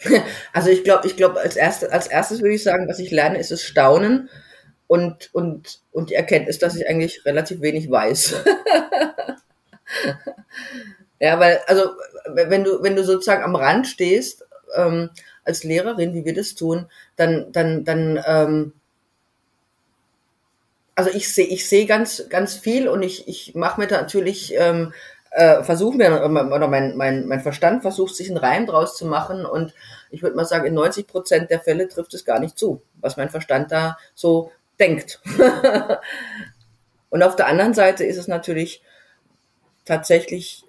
Also 0.52 0.70
ich 0.70 0.84
glaube, 0.84 1.06
ich 1.06 1.16
glaube, 1.16 1.40
als 1.40 1.56
erstes, 1.56 1.90
als 1.90 2.06
erstes 2.06 2.40
würde 2.40 2.54
ich 2.54 2.62
sagen, 2.62 2.88
was 2.88 2.98
ich 2.98 3.10
lerne, 3.10 3.38
ist 3.38 3.50
das 3.50 3.62
Staunen 3.62 4.28
und, 4.86 5.30
und, 5.32 5.80
und 5.92 6.10
die 6.10 6.14
Erkenntnis, 6.14 6.58
dass 6.58 6.76
ich 6.76 6.88
eigentlich 6.88 7.24
relativ 7.24 7.60
wenig 7.60 7.90
weiß. 7.90 8.34
ja, 11.20 11.38
weil, 11.38 11.60
also, 11.66 11.90
wenn 12.34 12.64
du, 12.64 12.82
wenn 12.82 12.96
du 12.96 13.04
sozusagen 13.04 13.42
am 13.42 13.56
Rand 13.56 13.86
stehst, 13.86 14.44
ähm, 14.74 15.10
als 15.44 15.64
Lehrerin, 15.64 16.14
wie 16.14 16.24
wir 16.24 16.34
das 16.34 16.54
tun, 16.54 16.86
dann, 17.16 17.50
dann, 17.52 17.84
dann, 17.84 18.22
ähm, 18.26 18.72
also 20.94 21.10
ich 21.10 21.32
sehe, 21.32 21.46
ich 21.46 21.68
sehe 21.68 21.86
ganz, 21.86 22.24
ganz 22.28 22.54
viel 22.54 22.88
und 22.88 23.02
ich, 23.02 23.26
ich 23.26 23.54
mache 23.54 23.80
mir 23.80 23.86
da 23.86 24.00
natürlich 24.00 24.54
ähm, 24.56 24.92
äh, 25.30 25.62
versuche 25.62 25.96
mir, 25.96 26.24
oder 26.24 26.68
mein, 26.68 26.96
mein, 26.96 27.26
mein 27.26 27.40
Verstand 27.40 27.82
versucht, 27.82 28.14
sich 28.14 28.28
einen 28.28 28.36
Reim 28.36 28.66
draus 28.66 28.96
zu 28.96 29.06
machen 29.06 29.46
und 29.46 29.74
ich 30.10 30.22
würde 30.22 30.36
mal 30.36 30.44
sagen, 30.44 30.66
in 30.66 30.74
90 30.74 31.06
Prozent 31.06 31.50
der 31.50 31.60
Fälle 31.60 31.88
trifft 31.88 32.14
es 32.14 32.24
gar 32.24 32.40
nicht 32.40 32.58
zu, 32.58 32.82
was 33.00 33.16
mein 33.16 33.30
Verstand 33.30 33.70
da 33.70 33.96
so 34.14 34.50
denkt. 34.78 35.20
und 37.10 37.22
auf 37.22 37.36
der 37.36 37.46
anderen 37.46 37.74
Seite 37.74 38.04
ist 38.04 38.16
es 38.16 38.26
natürlich 38.26 38.82
tatsächlich 39.84 40.64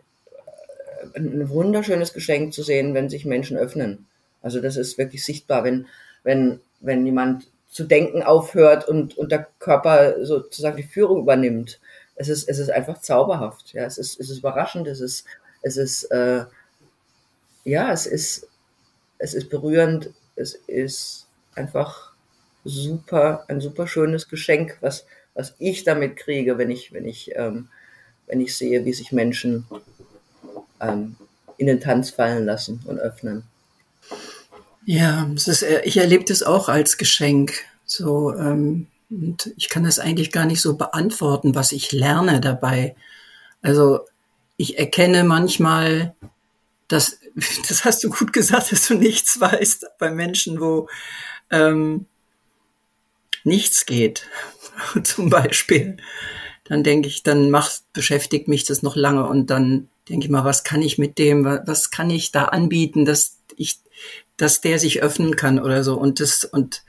äh, 1.16 1.20
ein 1.20 1.50
wunderschönes 1.50 2.14
Geschenk 2.14 2.54
zu 2.54 2.62
sehen, 2.62 2.94
wenn 2.94 3.10
sich 3.10 3.26
Menschen 3.26 3.58
öffnen. 3.58 4.06
Also 4.44 4.62
das 4.62 4.78
ist 4.78 4.98
wirklich 4.98 5.26
sichtbar, 5.26 5.64
wenn, 5.64 5.88
wenn, 6.24 6.62
wenn 6.80 7.06
jemand 7.06 7.48
zu 7.68 7.86
denken 7.86 8.22
aufhört 8.22 8.88
und, 8.88 9.18
und 9.18 9.32
der 9.32 9.48
Körper 9.58 10.24
sozusagen 10.26 10.78
die 10.78 10.84
Führung 10.84 11.22
übernimmt 11.22 11.80
es 12.22 12.30
ist, 12.30 12.48
es 12.48 12.60
ist 12.60 12.70
einfach 12.70 13.02
zauberhaft. 13.02 13.74
Ja, 13.74 13.86
es 13.86 13.98
ist, 13.98 14.20
es 14.20 14.30
ist 14.30 14.40
überraschend, 14.40 14.88
es 14.88 15.02
ist, 15.02 15.26
es 15.64 15.76
ist, 15.76 16.04
äh, 16.06 16.46
ja, 17.64 17.92
es 17.92 18.06
ist, 18.06 18.48
es 19.18 19.34
ist 19.34 19.50
berührend, 19.50 20.12
es 20.36 20.54
ist 20.68 21.28
einfach 21.56 22.14
super, 22.64 23.44
ein 23.48 23.60
super 23.60 23.88
schönes 23.88 24.30
Geschenk, 24.30 24.78
was, 24.82 25.06
was 25.34 25.56
ich 25.58 25.84
damit 25.84 26.16
kriege, 26.16 26.60
wenn 26.60 26.70
ich, 26.70 26.94
wenn 26.94 27.06
ich, 27.06 27.32
ähm, 27.36 27.70
wenn 28.28 28.40
ich 28.40 28.56
sehe, 28.56 28.86
wie 28.86 28.94
sich 28.94 29.12
Menschen 29.12 29.66
ähm, 30.80 31.16
in 31.58 31.66
den 31.66 31.80
Tanz 31.80 32.12
fallen 32.12 32.46
lassen 32.46 32.82
und 32.86 33.00
öffnen. 33.00 33.44
Ja, 34.86 35.28
es 35.36 35.48
ist, 35.48 35.64
äh, 35.64 35.82
ich 35.86 35.98
erlebe 35.98 36.26
das 36.26 36.44
auch 36.44 36.70
als 36.70 36.98
Geschenk. 36.98 37.54
So, 37.86 38.36
ähm, 38.36 38.88
und 39.12 39.54
ich 39.58 39.68
kann 39.68 39.84
das 39.84 40.00
eigentlich 40.00 40.32
gar 40.32 40.46
nicht 40.46 40.62
so 40.62 40.78
beantworten, 40.78 41.54
was 41.54 41.74
ich 41.74 41.92
lerne 41.92 42.40
dabei. 42.40 42.96
Also 43.62 44.02
ich 44.56 44.80
erkenne 44.80 45.26
manchmal, 45.26 46.16
dass, 46.88 47.20
das 47.68 47.84
hast 47.84 48.04
du 48.04 48.10
gut 48.10 48.32
gesagt, 48.32 48.72
dass 48.72 48.88
du 48.88 48.96
nichts 48.96 49.40
weißt 49.40 49.88
bei 50.00 50.12
Menschen, 50.12 50.62
wo 50.62 50.88
ähm, 51.50 52.06
nichts 53.44 53.86
geht, 53.86 54.28
zum 55.04 55.30
Beispiel. 55.30 55.98
Dann 56.64 56.84
denke 56.84 57.10
ich, 57.10 57.22
dann 57.22 57.52
macht, 57.52 57.84
beschäftigt 57.92 58.48
mich 58.48 58.64
das 58.64 58.82
noch 58.82 58.96
lange 58.96 59.28
und 59.28 59.50
dann 59.50 59.90
denke 60.08 60.26
ich 60.26 60.32
mal, 60.32 60.46
was 60.46 60.64
kann 60.64 60.82
ich 60.82 60.98
mit 60.98 61.18
dem, 61.18 61.44
was 61.44 61.92
kann 61.92 62.10
ich 62.10 62.32
da 62.32 62.46
anbieten, 62.46 63.04
dass 63.04 63.40
ich, 63.58 63.80
dass 64.38 64.62
der 64.62 64.80
sich 64.80 65.04
öffnen 65.04 65.36
kann 65.36 65.60
oder 65.60 65.84
so. 65.84 65.98
Und 65.98 66.22
das, 66.22 66.46
und 66.46 66.84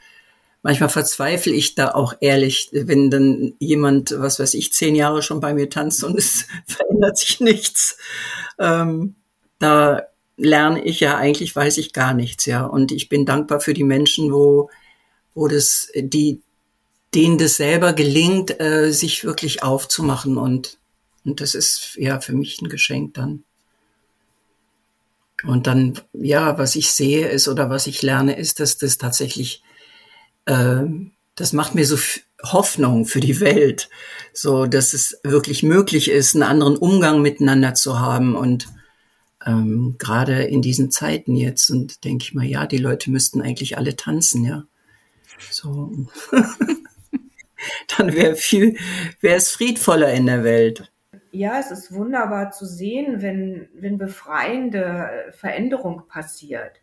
manchmal 0.62 0.88
verzweifle 0.88 1.52
ich 1.52 1.74
da 1.74 1.90
auch 1.92 2.14
ehrlich, 2.20 2.70
wenn 2.72 3.10
dann 3.10 3.54
jemand, 3.58 4.14
was 4.16 4.38
weiß 4.38 4.54
ich, 4.54 4.72
zehn 4.72 4.94
Jahre 4.94 5.22
schon 5.22 5.40
bei 5.40 5.54
mir 5.54 5.68
tanzt 5.68 6.04
und 6.04 6.16
es 6.16 6.46
verändert 6.66 7.18
sich 7.18 7.40
nichts. 7.40 7.96
Ähm, 8.58 9.16
da 9.58 10.02
lerne 10.36 10.82
ich 10.84 11.00
ja 11.00 11.16
eigentlich, 11.16 11.54
weiß 11.54 11.78
ich 11.78 11.92
gar 11.92 12.14
nichts, 12.14 12.46
ja. 12.46 12.64
Und 12.64 12.92
ich 12.92 13.08
bin 13.08 13.26
dankbar 13.26 13.60
für 13.60 13.74
die 13.74 13.84
Menschen, 13.84 14.32
wo, 14.32 14.70
wo 15.34 15.48
das, 15.48 15.88
die, 15.94 16.40
denen 17.14 17.38
das 17.38 17.56
selber 17.56 17.92
gelingt, 17.92 18.60
äh, 18.60 18.92
sich 18.92 19.24
wirklich 19.24 19.62
aufzumachen 19.62 20.38
und, 20.38 20.78
und 21.24 21.40
das 21.40 21.54
ist 21.54 21.96
ja 21.96 22.20
für 22.20 22.32
mich 22.32 22.60
ein 22.62 22.68
Geschenk 22.68 23.14
dann. 23.14 23.44
Und 25.44 25.66
dann, 25.66 26.00
ja, 26.12 26.56
was 26.56 26.76
ich 26.76 26.92
sehe 26.92 27.28
ist 27.28 27.48
oder 27.48 27.68
was 27.68 27.88
ich 27.88 28.02
lerne, 28.02 28.36
ist, 28.36 28.60
dass 28.60 28.78
das 28.78 28.96
tatsächlich 28.96 29.62
äh, 30.46 30.84
das 31.34 31.52
macht 31.52 31.74
mir 31.74 31.86
so 31.86 31.96
Hoffnung 32.42 33.06
für 33.06 33.20
die 33.20 33.40
Welt, 33.40 33.88
so 34.32 34.66
dass 34.66 34.94
es 34.94 35.20
wirklich 35.22 35.62
möglich 35.62 36.10
ist, 36.10 36.34
einen 36.34 36.42
anderen 36.42 36.76
Umgang 36.76 37.22
miteinander 37.22 37.74
zu 37.74 38.00
haben 38.00 38.34
und 38.34 38.68
ähm, 39.46 39.96
gerade 39.98 40.42
in 40.44 40.62
diesen 40.62 40.90
Zeiten 40.90 41.34
jetzt 41.36 41.70
und 41.70 42.04
denke 42.04 42.24
ich 42.24 42.34
mal, 42.34 42.44
ja, 42.44 42.66
die 42.66 42.78
Leute 42.78 43.10
müssten 43.10 43.42
eigentlich 43.42 43.76
alle 43.76 43.96
tanzen, 43.96 44.44
ja. 44.44 44.64
So. 45.50 45.92
Dann 47.96 48.14
wäre 48.14 48.34
viel, 48.36 48.76
wäre 49.20 49.36
es 49.36 49.50
friedvoller 49.50 50.12
in 50.12 50.26
der 50.26 50.44
Welt. 50.44 50.90
Ja, 51.30 51.58
es 51.58 51.70
ist 51.70 51.92
wunderbar 51.92 52.50
zu 52.50 52.66
sehen, 52.66 53.22
wenn, 53.22 53.68
wenn 53.74 53.98
befreiende 53.98 55.32
Veränderung 55.32 56.06
passiert. 56.06 56.80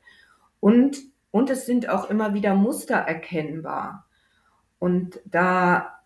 Und 0.60 0.98
und 1.32 1.50
es 1.50 1.66
sind 1.66 1.90
auch 1.90 2.10
immer 2.10 2.34
wieder 2.34 2.56
Muster 2.56 2.96
erkennbar. 2.96 4.06
Und 4.80 5.20
da 5.26 6.00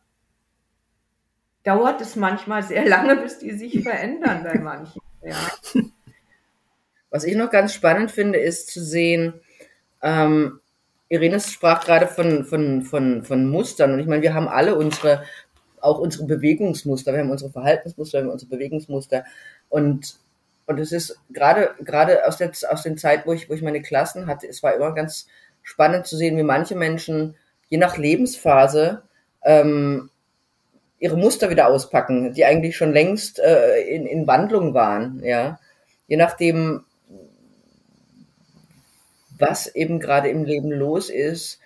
dauert 1.64 2.02
es 2.02 2.16
manchmal 2.16 2.64
sehr 2.64 2.86
lange, 2.88 3.16
bis 3.18 3.40
die 3.40 3.52
sich 3.52 3.84
verändern 3.84 4.44
bei 4.44 4.60
manchen. 4.60 5.02
Ja. 5.22 5.36
Was 7.10 7.24
ich 7.24 7.36
noch 7.36 7.52
ganz 7.52 7.74
spannend 7.74 8.12
finde, 8.12 8.40
ist 8.40 8.72
zu 8.72 8.84
sehen, 8.84 9.36
ähm, 10.02 10.60
Irene 11.10 11.40
sprach 11.40 11.86
gerade 11.86 12.08
von, 12.08 12.44
von, 12.44 12.82
von, 12.82 13.24
von 13.24 13.48
Mustern. 13.48 13.94
Und 13.94 14.00
ich 14.00 14.08
meine, 14.08 14.24
wir 14.24 14.34
haben 14.34 14.48
alle 14.48 14.76
unsere, 14.76 15.24
auch 15.80 16.00
unsere 16.00 16.26
Bewegungsmuster, 16.26 17.14
wir 17.14 17.20
haben 17.20 17.30
unsere 17.30 17.52
Verhaltensmuster, 17.52 18.18
wir 18.18 18.24
haben 18.24 18.32
unsere 18.32 18.50
Bewegungsmuster. 18.50 19.24
Und 19.70 20.18
und 20.66 20.80
es 20.80 20.92
ist 20.92 21.20
gerade, 21.30 21.72
gerade 21.80 22.26
aus 22.28 22.38
der, 22.38 22.52
aus 22.70 22.84
den 22.84 22.98
Zeit, 22.98 23.26
wo 23.26 23.34
ich, 23.34 23.50
wo 23.50 23.54
ich 23.54 23.62
meine 23.62 23.82
Klassen 23.82 24.28
hatte, 24.28 24.48
es 24.48 24.64
war 24.64 24.74
immer 24.74 24.94
ganz 24.94 25.28
spannend 25.62 26.06
zu 26.08 26.18
sehen, 26.18 26.38
wie 26.38 26.44
manche 26.44 26.76
Menschen, 26.76 27.36
je 27.70 27.78
nach 27.78 27.98
Lebensphase, 27.98 29.04
ähm, 29.44 30.10
ihre 31.00 31.18
Muster 31.18 31.50
wieder 31.50 31.68
auspacken, 31.68 32.34
die 32.34 32.46
eigentlich 32.46 32.78
schon 32.78 32.94
längst 32.94 33.40
äh, 33.40 33.82
in, 33.82 34.06
in 34.06 34.28
Wandlung 34.28 34.74
waren, 34.74 35.22
ja. 35.24 35.60
Je 36.08 36.18
nachdem, 36.18 36.86
was 39.38 39.68
eben 39.68 40.00
gerade 40.00 40.30
im 40.30 40.44
Leben 40.44 40.72
los 40.72 41.10
ist, 41.10 41.60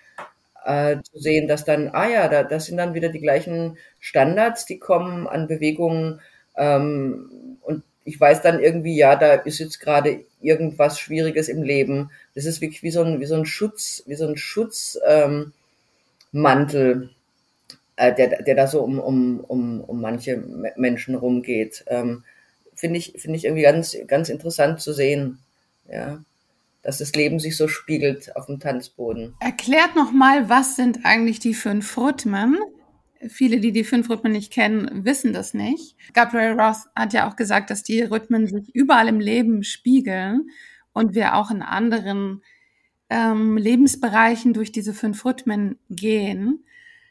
äh, 0.64 0.96
zu 1.02 1.18
sehen, 1.18 1.48
dass 1.48 1.64
dann, 1.64 1.90
ah 1.92 2.08
ja, 2.08 2.28
da, 2.28 2.42
das 2.42 2.66
sind 2.66 2.78
dann 2.78 2.94
wieder 2.94 3.08
die 3.10 3.20
gleichen 3.20 3.78
Standards, 4.00 4.66
die 4.66 4.78
kommen 4.78 5.26
an 5.26 5.46
Bewegungen 5.46 6.20
ähm, 6.56 7.58
und 7.62 7.84
ich 8.08 8.18
weiß 8.18 8.42
dann 8.42 8.60
irgendwie, 8.60 8.96
ja, 8.96 9.16
da 9.16 9.34
ist 9.34 9.58
jetzt 9.58 9.80
gerade 9.80 10.24
irgendwas 10.40 10.98
Schwieriges 10.98 11.48
im 11.48 11.62
Leben. 11.62 12.10
Das 12.34 12.46
ist 12.46 12.60
wirklich 12.60 12.82
wie 12.82 12.90
so 12.90 13.02
ein, 13.02 13.20
wie 13.20 13.26
so 13.26 13.34
ein 13.34 13.44
Schutz, 13.44 14.02
wie 14.06 14.14
so 14.14 14.26
ein 14.26 14.36
Schutzmantel, 14.36 15.52
ähm, 16.72 17.10
äh, 17.96 18.14
der, 18.14 18.42
der 18.42 18.54
da 18.54 18.66
so 18.66 18.80
um, 18.80 18.98
um, 18.98 19.40
um, 19.40 19.80
um 19.82 20.00
manche 20.00 20.42
Menschen 20.76 21.14
rumgeht. 21.14 21.84
Ähm, 21.86 22.24
finde 22.74 22.98
ich, 22.98 23.14
finde 23.18 23.36
ich 23.36 23.44
irgendwie 23.44 23.62
ganz, 23.62 23.96
ganz 24.06 24.30
interessant 24.30 24.80
zu 24.80 24.92
sehen. 24.92 25.38
Ja 25.90 26.20
dass 26.82 26.98
das 26.98 27.12
Leben 27.12 27.38
sich 27.38 27.56
so 27.56 27.68
spiegelt 27.68 28.34
auf 28.36 28.46
dem 28.46 28.60
Tanzboden. 28.60 29.34
Erklärt 29.40 29.94
nochmal, 29.94 30.48
was 30.48 30.76
sind 30.76 31.00
eigentlich 31.04 31.38
die 31.38 31.52
fünf 31.52 31.98
Rhythmen? 31.98 32.56
Viele, 33.26 33.60
die 33.60 33.72
die 33.72 33.84
fünf 33.84 34.08
Rhythmen 34.08 34.32
nicht 34.32 34.52
kennen, 34.52 35.04
wissen 35.04 35.32
das 35.32 35.54
nicht. 35.54 35.96
Gabriel 36.12 36.58
Roth 36.58 36.86
hat 36.94 37.12
ja 37.12 37.28
auch 37.28 37.36
gesagt, 37.36 37.70
dass 37.70 37.82
die 37.82 38.02
Rhythmen 38.02 38.46
sich 38.46 38.74
überall 38.74 39.08
im 39.08 39.18
Leben 39.18 39.64
spiegeln 39.64 40.50
und 40.92 41.14
wir 41.14 41.34
auch 41.34 41.50
in 41.50 41.62
anderen 41.62 42.42
ähm, 43.10 43.56
Lebensbereichen 43.56 44.52
durch 44.52 44.72
diese 44.72 44.94
fünf 44.94 45.24
Rhythmen 45.24 45.78
gehen. 45.90 46.64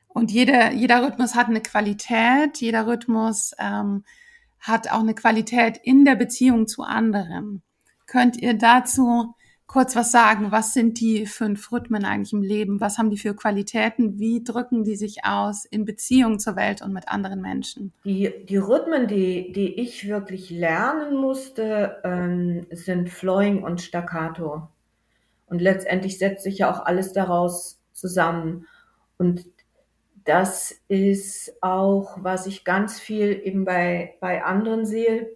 Und 0.07 0.31
jeder, 0.31 0.71
jeder 0.71 1.05
Rhythmus 1.05 1.35
hat 1.35 1.47
eine 1.47 1.61
Qualität, 1.61 2.57
jeder 2.57 2.87
Rhythmus 2.87 3.51
ähm, 3.59 4.03
hat 4.59 4.89
auch 4.91 5.01
eine 5.01 5.13
Qualität 5.13 5.77
in 5.83 6.05
der 6.05 6.15
Beziehung 6.15 6.67
zu 6.67 6.83
anderen. 6.83 7.61
Könnt 8.05 8.37
ihr 8.37 8.53
dazu 8.53 9.35
kurz 9.67 9.95
was 9.95 10.11
sagen? 10.11 10.51
Was 10.51 10.73
sind 10.73 10.99
die 10.99 11.25
fünf 11.25 11.71
Rhythmen 11.71 12.05
eigentlich 12.05 12.33
im 12.33 12.41
Leben? 12.41 12.79
Was 12.79 12.97
haben 12.97 13.09
die 13.09 13.17
für 13.17 13.35
Qualitäten? 13.35 14.17
Wie 14.17 14.43
drücken 14.43 14.83
die 14.83 14.95
sich 14.95 15.25
aus 15.25 15.65
in 15.65 15.85
Beziehung 15.85 16.39
zur 16.39 16.55
Welt 16.55 16.81
und 16.81 16.93
mit 16.93 17.09
anderen 17.09 17.41
Menschen? 17.41 17.93
Die, 18.05 18.33
die 18.47 18.57
Rhythmen, 18.57 19.07
die, 19.07 19.51
die 19.51 19.79
ich 19.79 20.07
wirklich 20.07 20.49
lernen 20.49 21.17
musste, 21.17 21.97
ähm, 22.03 22.65
sind 22.71 23.09
Flowing 23.09 23.63
und 23.63 23.81
Staccato. 23.81 24.67
Und 25.47 25.61
letztendlich 25.61 26.17
setzt 26.17 26.43
sich 26.43 26.59
ja 26.59 26.71
auch 26.71 26.85
alles 26.85 27.13
daraus 27.13 27.79
zusammen. 27.93 28.67
Und 29.17 29.45
das 30.25 30.75
ist 30.87 31.53
auch, 31.61 32.17
was 32.21 32.47
ich 32.47 32.63
ganz 32.63 32.99
viel 32.99 33.41
eben 33.43 33.65
bei, 33.65 34.15
bei 34.19 34.43
anderen 34.43 34.85
sehe 34.85 35.27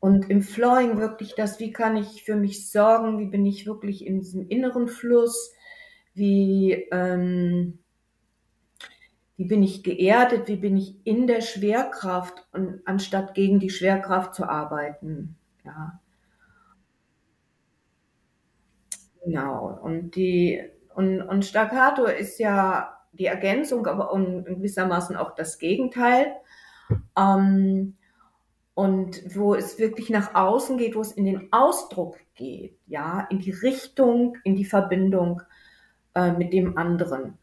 und 0.00 0.30
im 0.30 0.42
Flowing 0.42 0.98
wirklich 0.98 1.34
das, 1.34 1.58
wie 1.58 1.72
kann 1.72 1.96
ich 1.96 2.22
für 2.22 2.36
mich 2.36 2.70
sorgen, 2.70 3.18
wie 3.18 3.26
bin 3.26 3.44
ich 3.44 3.66
wirklich 3.66 4.06
in 4.06 4.20
diesem 4.20 4.48
inneren 4.48 4.86
Fluss, 4.86 5.52
wie, 6.14 6.72
ähm, 6.92 7.80
wie 9.36 9.44
bin 9.46 9.62
ich 9.62 9.82
geerdet, 9.82 10.48
wie 10.48 10.56
bin 10.56 10.76
ich 10.76 10.96
in 11.04 11.26
der 11.26 11.40
Schwerkraft 11.40 12.46
und 12.52 12.80
anstatt 12.86 13.34
gegen 13.34 13.58
die 13.58 13.70
Schwerkraft 13.70 14.34
zu 14.34 14.48
arbeiten. 14.48 15.36
Ja. 15.64 16.00
Genau. 19.24 19.78
Und 19.82 20.16
die 20.16 20.62
und, 20.94 21.22
und 21.22 21.44
Staccato 21.44 22.06
ist 22.06 22.38
ja 22.38 22.98
die 23.12 23.26
Ergänzung, 23.26 23.86
aber 23.86 24.12
in 24.14 24.44
gewissermaßen 24.44 25.16
auch 25.16 25.34
das 25.34 25.58
Gegenteil. 25.58 26.34
Ähm, 27.16 27.97
und 28.78 29.34
wo 29.34 29.56
es 29.56 29.80
wirklich 29.80 30.08
nach 30.08 30.36
außen 30.36 30.78
geht, 30.78 30.94
wo 30.94 31.00
es 31.00 31.10
in 31.10 31.24
den 31.24 31.52
Ausdruck 31.52 32.16
geht, 32.36 32.78
ja, 32.86 33.26
in 33.28 33.40
die 33.40 33.50
Richtung, 33.50 34.36
in 34.44 34.54
die 34.54 34.64
Verbindung 34.64 35.42
äh, 36.14 36.30
mit 36.30 36.52
dem 36.52 36.78
anderen. 36.78 37.36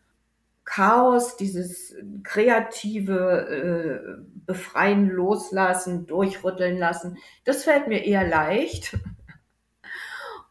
Chaos, 0.63 1.35
dieses 1.35 1.93
kreative 2.23 3.49
äh, 3.49 4.23
Befreien, 4.45 5.09
Loslassen, 5.09 6.07
Durchrütteln 6.07 6.77
lassen, 6.77 7.17
das 7.43 7.65
fällt 7.65 7.89
mir 7.89 8.05
eher 8.05 8.25
leicht. 8.25 8.97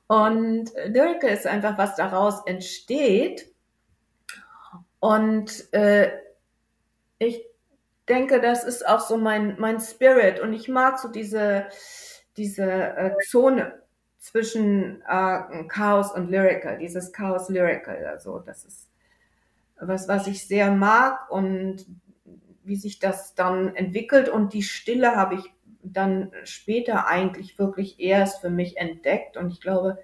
Und 0.06 0.70
Lyrica 0.84 1.28
ist 1.28 1.46
einfach, 1.46 1.78
was 1.78 1.96
daraus 1.96 2.44
entsteht. 2.44 3.50
Und 5.00 5.72
äh, 5.72 6.12
ich 7.18 7.42
denke, 8.08 8.40
das 8.40 8.64
ist 8.64 8.86
auch 8.86 9.00
so 9.00 9.16
mein, 9.16 9.56
mein 9.58 9.80
Spirit. 9.80 10.40
Und 10.40 10.52
ich 10.52 10.68
mag 10.68 10.98
so 10.98 11.08
diese, 11.08 11.66
diese 12.36 12.64
äh, 12.64 13.14
Zone 13.28 13.82
zwischen 14.18 15.02
äh, 15.02 15.64
Chaos 15.68 16.12
und 16.12 16.30
Lyrical, 16.30 16.78
dieses 16.78 17.12
Chaos 17.12 17.48
Lyrical, 17.48 18.06
also 18.06 18.38
das 18.38 18.64
ist 18.64 18.88
was, 19.80 20.08
was 20.08 20.26
ich 20.26 20.46
sehr 20.46 20.70
mag 20.70 21.30
und 21.30 21.84
wie 22.62 22.76
sich 22.76 22.98
das 22.98 23.34
dann 23.34 23.74
entwickelt. 23.74 24.28
Und 24.28 24.52
die 24.54 24.62
Stille 24.62 25.16
habe 25.16 25.36
ich 25.36 25.52
dann 25.82 26.32
später 26.44 27.06
eigentlich 27.06 27.58
wirklich 27.58 28.00
erst 28.00 28.40
für 28.40 28.50
mich 28.50 28.78
entdeckt. 28.78 29.36
Und 29.36 29.50
ich 29.50 29.60
glaube, 29.60 29.98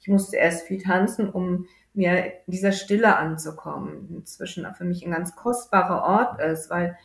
ich 0.00 0.08
musste 0.08 0.36
erst 0.36 0.66
viel 0.66 0.82
tanzen, 0.82 1.28
um 1.28 1.66
mir 1.92 2.32
dieser 2.46 2.72
Stille 2.72 3.16
anzukommen. 3.16 4.08
Inzwischen 4.10 4.66
für 4.74 4.84
mich 4.84 5.04
ein 5.04 5.12
ganz 5.12 5.36
kostbarer 5.36 6.02
Ort 6.02 6.40
ist, 6.40 6.70
weil 6.70 6.96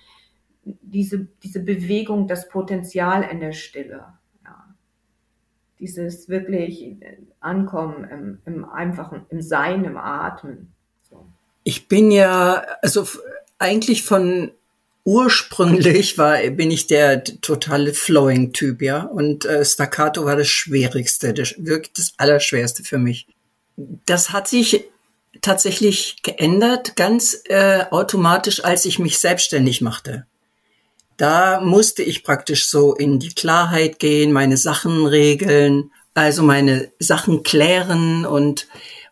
diese, 0.63 1.27
diese 1.43 1.59
Bewegung, 1.59 2.27
das 2.27 2.49
Potenzial 2.49 3.23
in 3.23 3.39
der 3.39 3.53
Stille. 3.53 4.05
Ja. 4.43 4.75
Dieses 5.79 6.29
wirklich 6.29 6.97
Ankommen 7.39 8.03
im, 8.03 8.39
im 8.45 8.65
einfachen, 8.65 9.25
im 9.29 9.41
Sein, 9.41 9.85
im 9.85 9.97
Atmen. 9.97 10.73
So. 11.09 11.25
Ich 11.63 11.87
bin 11.87 12.11
ja, 12.11 12.63
also 12.81 13.07
eigentlich 13.57 14.03
von 14.03 14.51
ursprünglich 15.03 16.17
war, 16.19 16.37
bin 16.51 16.69
ich 16.69 16.87
der 16.87 17.23
totale 17.23 17.93
Flowing-Typ, 17.93 18.81
ja. 18.81 19.03
Und 19.03 19.45
äh, 19.45 19.65
Staccato 19.65 20.25
war 20.25 20.35
das 20.35 20.47
Schwierigste, 20.47 21.33
das, 21.33 21.55
wirklich 21.57 21.93
das 21.93 22.13
Allerschwerste 22.17 22.83
für 22.83 22.99
mich. 22.99 23.27
Das 23.77 24.31
hat 24.31 24.47
sich 24.47 24.85
tatsächlich 25.41 26.21
geändert, 26.21 26.95
ganz 26.95 27.41
äh, 27.45 27.85
automatisch, 27.89 28.63
als 28.63 28.85
ich 28.85 28.99
mich 28.99 29.17
selbstständig 29.17 29.81
machte 29.81 30.27
da 31.21 31.61
musste 31.61 32.01
ich 32.01 32.23
praktisch 32.23 32.67
so 32.67 32.95
in 32.95 33.19
die 33.19 33.29
Klarheit 33.29 33.99
gehen, 33.99 34.31
meine 34.31 34.57
Sachen 34.57 35.05
regeln, 35.05 35.91
also 36.15 36.41
meine 36.41 36.91
Sachen 36.97 37.43
klären 37.43 38.25
und 38.25 38.67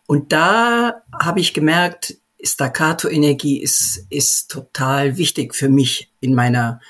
und 0.08 0.32
da 0.32 1.02
habe 1.12 1.38
ich 1.38 1.54
gemerkt, 1.54 2.16
Staccato-Energie 2.42 3.62
ist 3.62 4.06
ist 4.10 4.50
total 4.50 5.18
wichtig 5.18 5.54
für 5.54 5.68
mich 5.68 6.10
in 6.18 6.34
meiner 6.34 6.80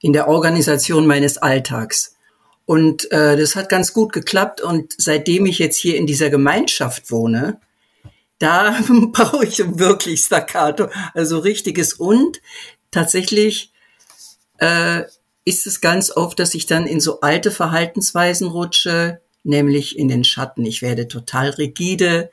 in 0.00 0.12
der 0.12 0.28
Organisation 0.28 1.06
meines 1.06 1.38
Alltags. 1.38 2.16
Und 2.66 3.10
äh, 3.10 3.38
das 3.38 3.56
hat 3.56 3.70
ganz 3.70 3.94
gut 3.94 4.12
geklappt. 4.12 4.60
Und 4.60 4.92
seitdem 4.98 5.46
ich 5.46 5.58
jetzt 5.58 5.78
hier 5.78 5.96
in 5.96 6.06
dieser 6.06 6.28
Gemeinschaft 6.28 7.10
wohne, 7.10 7.58
da 8.38 8.78
brauche 9.12 9.46
ich 9.46 9.78
wirklich 9.78 10.20
Staccato, 10.20 10.88
also 11.14 11.38
richtiges 11.38 11.94
und 11.94 12.42
tatsächlich 12.90 13.72
äh, 14.58 15.04
ist 15.44 15.66
es 15.66 15.80
ganz 15.80 16.10
oft, 16.10 16.38
dass 16.38 16.54
ich 16.54 16.66
dann 16.66 16.86
in 16.86 17.00
so 17.00 17.20
alte 17.20 17.50
Verhaltensweisen 17.50 18.48
rutsche, 18.48 19.20
nämlich 19.44 19.98
in 19.98 20.08
den 20.08 20.24
Schatten. 20.24 20.64
Ich 20.64 20.82
werde 20.82 21.08
total 21.08 21.50
rigide, 21.50 22.30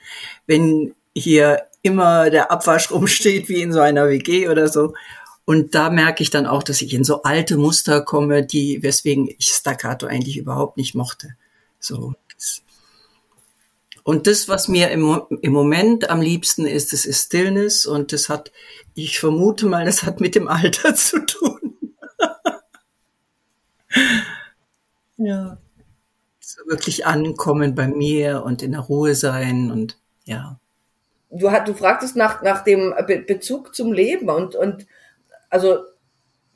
wenn 0.48 0.94
hier 1.16 1.64
immer 1.82 2.30
der 2.30 2.52
Abwasch 2.52 2.92
rumsteht, 2.92 3.48
wie 3.48 3.62
in 3.62 3.72
so 3.72 3.80
einer 3.80 4.10
WG 4.10 4.50
oder 4.50 4.68
so. 4.68 4.94
Und 5.46 5.76
da 5.76 5.92
merke 5.92 6.24
ich 6.24 6.32
dann 6.32 6.48
auch, 6.48 6.64
dass 6.64 6.82
ich 6.82 6.94
in 6.94 7.04
so 7.04 7.22
alte 7.22 7.56
Muster 7.56 8.02
komme, 8.02 8.44
die, 8.44 8.82
weswegen 8.82 9.30
ich 9.38 9.48
Staccato 9.48 10.08
eigentlich 10.08 10.38
überhaupt 10.38 10.76
nicht 10.76 10.96
mochte. 10.96 11.36
So. 11.80 12.16
Und 14.04 14.28
das, 14.28 14.48
was 14.48 14.68
mir 14.68 14.92
im, 14.92 15.22
im 15.42 15.52
Moment 15.52 16.10
am 16.10 16.22
liebsten 16.22 16.66
ist, 16.66 16.94
das 16.94 17.06
ist 17.06 17.26
Stillness 17.26 17.86
und 17.86 18.12
das 18.12 18.30
hat, 18.30 18.52
ich 18.94 19.20
vermute 19.20 19.66
mal, 19.66 19.86
das 19.86 20.04
hat 20.04 20.20
mit 20.20 20.36
dem 20.36 20.48
Alter 20.48 20.94
zu 20.96 21.26
tun. 21.26 21.65
Ja. 25.18 25.58
So 26.40 26.62
wirklich 26.68 27.06
ankommen 27.06 27.76
bei 27.76 27.88
mir 27.88 28.44
und 28.44 28.62
in 28.62 28.74
der 28.74 28.82
Ruhe 28.82 29.16
sein 29.16 29.72
und 29.72 29.98
ja. 30.26 30.60
Du, 31.32 31.50
du 31.66 31.74
fragtest 31.74 32.16
nach, 32.16 32.42
nach 32.44 32.64
dem 32.64 32.94
Be 33.08 33.20
Bezug 33.20 33.76
zum 33.76 33.92
Leben 33.92 34.30
und, 34.30 34.56
und 34.56 34.86
also 35.50 35.80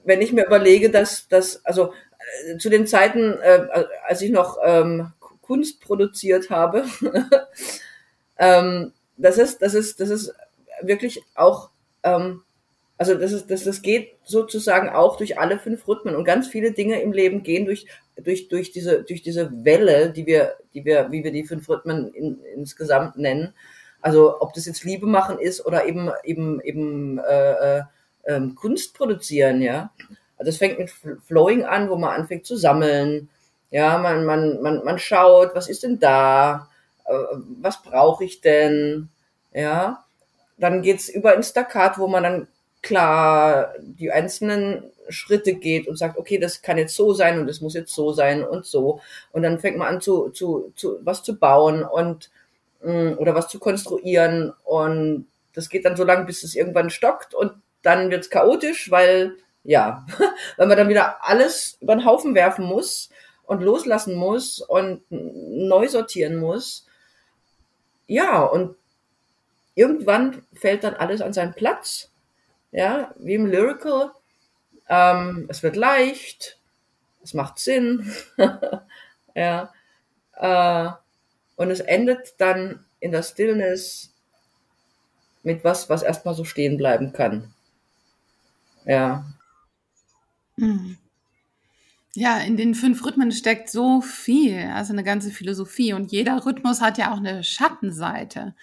wenn 0.04 0.22
ich 0.22 0.32
mir 0.32 0.46
überlege, 0.46 0.90
dass, 0.90 1.28
dass 1.28 1.66
also 1.66 1.94
äh, 2.48 2.58
zu 2.58 2.70
den 2.70 2.88
Zeiten, 2.88 3.34
äh, 3.42 3.86
als 4.08 4.22
ich 4.22 4.32
noch 4.32 4.58
ähm, 4.64 5.12
Kunst 5.42 5.82
produziert 5.82 6.50
habe, 6.50 6.86
ähm, 8.38 8.94
das 9.18 9.38
ist, 9.38 9.62
das 9.62 9.74
ist, 9.74 10.00
das 10.00 10.10
ist 10.10 10.34
wirklich 10.82 11.24
auch 11.36 11.72
ähm, 12.04 12.44
also 13.00 13.16
das, 13.16 13.32
ist, 13.32 13.50
das, 13.50 13.64
das 13.64 13.82
geht 13.82 14.18
sozusagen 14.26 14.90
auch 14.90 15.16
durch 15.16 15.40
alle 15.40 15.58
fünf 15.58 15.88
Rhythmen 15.88 16.18
und 16.18 16.26
ganz 16.26 16.50
viele 16.50 16.74
Dinge 16.74 17.02
im 17.02 17.14
Leben 17.14 17.44
gehen 17.44 17.64
durch, 17.64 17.86
durch, 18.22 18.50
durch, 18.50 18.74
diese, 18.74 19.04
durch 19.04 19.22
diese 19.22 19.64
Welle, 19.64 20.12
die 20.12 20.26
wir, 20.26 20.58
die 20.74 20.84
wir, 20.84 21.10
wie 21.10 21.24
wir 21.24 21.32
die 21.32 21.46
fünf 21.46 21.70
Rhythmen 21.70 22.14
in, 22.14 22.42
insgesamt 22.56 23.18
nennen. 23.18 23.54
Also 24.02 24.42
ob 24.42 24.54
das 24.54 24.66
jetzt 24.66 24.84
Liebe 24.84 25.08
machen 25.08 25.40
ist 25.40 25.66
oder 25.66 25.86
eben 25.86 26.12
eben 26.26 26.60
eben 26.60 27.20
äh, 27.20 27.80
äh, 28.24 28.42
Kunst 28.56 28.94
produzieren, 28.96 29.62
ja. 29.62 29.92
Also 30.38 30.50
es 30.50 30.58
fängt 30.58 30.78
mit 30.78 30.90
Flowing 31.26 31.64
an, 31.64 31.90
wo 31.90 31.96
man 31.96 32.20
anfängt 32.20 32.46
zu 32.46 32.58
sammeln. 32.58 33.30
Ja, 33.72 33.98
man, 33.98 34.26
man, 34.26 34.62
man, 34.62 34.84
man 34.84 35.00
schaut, 35.00 35.56
was 35.56 35.70
ist 35.70 35.84
denn 35.84 36.00
da? 36.00 36.68
Äh, 37.06 37.14
was 37.62 37.82
brauche 37.82 38.26
ich 38.26 38.42
denn? 38.42 39.08
Ja, 39.54 40.04
dann 40.58 40.82
geht's 40.82 41.08
über 41.08 41.34
ins 41.34 41.50
Staccato, 41.50 42.02
wo 42.02 42.08
man 42.08 42.24
dann 42.24 42.48
klar 42.82 43.74
die 43.80 44.12
einzelnen 44.12 44.92
Schritte 45.10 45.54
geht 45.56 45.88
und 45.88 45.98
sagt, 45.98 46.18
okay, 46.18 46.38
das 46.38 46.62
kann 46.62 46.78
jetzt 46.78 46.96
so 46.96 47.14
sein 47.14 47.40
und 47.40 47.48
das 47.48 47.62
muss 47.62 47.74
jetzt 47.74 47.94
so 47.94 48.12
sein 48.14 48.44
und 48.44 48.66
so. 48.66 49.02
Und 49.32 49.44
dann 49.44 49.60
fängt 49.60 49.78
man 49.78 49.88
an 49.88 50.02
zu, 50.02 50.30
zu, 50.30 50.72
zu 50.76 51.00
was 51.04 51.24
zu 51.24 51.38
bauen 51.38 51.84
und 51.84 52.30
mm, 52.84 53.14
oder 53.18 53.36
was 53.36 53.48
zu 53.48 53.60
konstruieren. 53.60 54.54
Und 54.64 55.28
das 55.54 55.70
geht 55.70 55.86
dann 55.86 55.98
so 55.98 56.04
lange, 56.04 56.26
bis 56.26 56.44
es 56.44 56.56
irgendwann 56.56 56.90
stockt 56.90 57.34
und 57.34 57.54
dann 57.82 58.12
wird's 58.12 58.30
chaotisch, 58.30 58.92
weil 58.92 59.36
ja, 59.64 60.06
weil 60.58 60.68
man 60.68 60.78
dann 60.78 60.90
wieder 60.90 61.24
alles 61.26 61.78
über 61.82 61.96
den 61.96 62.06
Haufen 62.06 62.36
werfen 62.36 62.66
muss 62.66 63.10
und 63.44 63.62
loslassen 63.62 64.16
muss 64.16 64.62
und 64.62 65.02
neu 65.10 65.88
sortieren 65.88 66.38
muss. 66.38 66.86
Ja, 68.08 68.44
und 68.44 68.76
irgendwann 69.76 70.44
fällt 70.54 70.84
dann 70.84 70.96
alles 70.96 71.22
an 71.22 71.34
seinen 71.34 71.54
Platz. 71.54 72.10
Ja, 72.72 73.14
wie 73.18 73.36
im 73.36 73.46
Lyrical. 73.46 74.12
Ähm, 74.88 75.46
es 75.50 75.64
wird 75.64 75.76
leicht, 75.76 76.60
es 77.24 77.34
macht 77.34 77.60
Sinn. 77.60 78.12
ja. 79.36 79.74
Äh, 80.34 80.90
und 81.56 81.72
es 81.72 81.80
endet 81.82 82.36
dann 82.40 82.86
in 83.00 83.12
der 83.12 83.24
Stillness 83.24 84.14
mit 85.44 85.64
was, 85.64 85.90
was 85.90 86.04
erstmal 86.04 86.34
so 86.36 86.44
stehen 86.44 86.78
bleiben 86.78 87.14
kann. 87.14 87.54
Ja. 88.86 89.26
Mhm. 90.58 90.98
Ja, 92.16 92.40
in 92.40 92.58
den 92.58 92.74
fünf 92.76 93.06
Rhythmen 93.06 93.32
steckt 93.32 93.70
so 93.70 94.02
viel, 94.02 94.72
also 94.74 94.94
eine 94.94 95.04
ganze 95.04 95.30
Philosophie. 95.30 95.94
Und 95.94 96.12
jeder 96.12 96.46
Rhythmus 96.46 96.82
hat 96.82 96.98
ja 96.98 97.14
auch 97.14 97.18
eine 97.18 97.44
Schattenseite. 97.44 98.56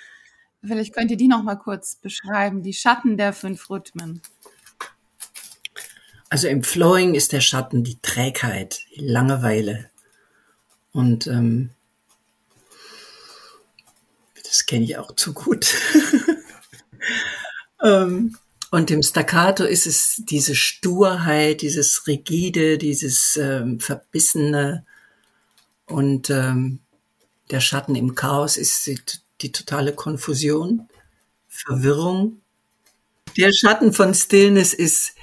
Vielleicht 0.66 0.94
könnt 0.94 1.10
ihr 1.10 1.16
die 1.16 1.28
noch 1.28 1.42
mal 1.42 1.56
kurz 1.56 1.96
beschreiben, 1.96 2.62
die 2.62 2.74
Schatten 2.74 3.16
der 3.16 3.32
fünf 3.32 3.70
Rhythmen. 3.70 4.20
Also 6.28 6.48
im 6.48 6.64
Flowing 6.64 7.14
ist 7.14 7.32
der 7.32 7.40
Schatten 7.40 7.84
die 7.84 7.98
Trägheit, 8.02 8.80
die 8.96 9.06
Langeweile. 9.06 9.90
Und 10.92 11.26
ähm, 11.26 11.70
das 14.42 14.66
kenne 14.66 14.84
ich 14.84 14.98
auch 14.98 15.14
zu 15.14 15.34
gut. 15.34 15.74
ähm, 17.82 18.36
und 18.70 18.90
im 18.90 19.02
Staccato 19.02 19.64
ist 19.64 19.86
es 19.86 20.22
diese 20.24 20.54
Sturheit, 20.54 21.62
dieses 21.62 22.06
rigide, 22.06 22.78
dieses 22.78 23.36
ähm, 23.36 23.78
verbissene. 23.78 24.84
Und 25.86 26.30
ähm, 26.30 26.80
der 27.50 27.60
Schatten 27.60 27.94
im 27.94 28.14
Chaos 28.14 28.56
ist 28.56 28.82
die, 29.40 29.52
totale 29.52 29.92
Konfusion, 29.92 30.88
Verwirrung. 31.48 32.40
Der 33.36 33.52
Schatten 33.52 33.92
von 33.92 34.14
Stillness 34.14 34.72
ist, 34.72 35.14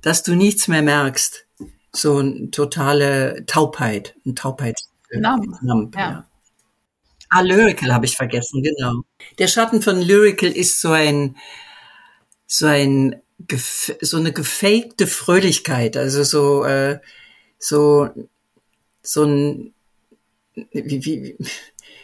dass 0.00 0.22
du 0.22 0.34
nichts 0.34 0.68
mehr 0.68 0.82
merkst. 0.82 1.46
So 1.92 2.18
eine 2.18 2.50
totale 2.50 3.44
Taubheit, 3.46 4.14
ein 4.26 4.34
Taubheit. 4.34 4.76
Numb. 5.12 5.62
Numb 5.62 5.94
ja. 5.94 6.10
ja. 6.10 6.26
Ah, 7.34 7.40
Lyrical 7.40 7.94
habe 7.94 8.04
ich 8.04 8.16
vergessen, 8.16 8.62
genau. 8.62 9.04
Der 9.38 9.48
Schatten 9.48 9.80
von 9.80 9.98
Lyrical 10.02 10.50
ist 10.50 10.82
so 10.82 10.90
ein, 10.90 11.38
so 12.46 12.66
ein, 12.66 13.22
so 14.02 14.18
eine 14.18 14.32
gefakte 14.34 15.06
Fröhlichkeit, 15.06 15.96
also 15.96 16.24
so, 16.24 16.64
äh, 16.64 17.00
so, 17.58 18.10
so 19.02 19.24
ein, 19.24 19.72
wie, 20.54 21.04
wie, 21.06 21.38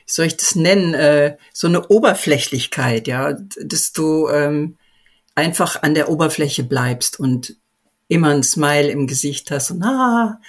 soll 0.08 0.26
ich 0.26 0.36
das 0.36 0.54
nennen, 0.54 0.94
äh, 0.94 1.36
so 1.52 1.66
eine 1.66 1.88
Oberflächlichkeit, 1.88 3.06
ja, 3.06 3.34
dass 3.34 3.92
du 3.92 4.28
ähm, 4.28 4.76
einfach 5.34 5.82
an 5.82 5.94
der 5.94 6.08
Oberfläche 6.08 6.64
bleibst 6.64 7.20
und 7.20 7.56
immer 8.08 8.30
ein 8.30 8.42
Smile 8.42 8.90
im 8.90 9.06
Gesicht 9.06 9.50
hast 9.50 9.70
und 9.70 9.82
ah, 9.84 10.40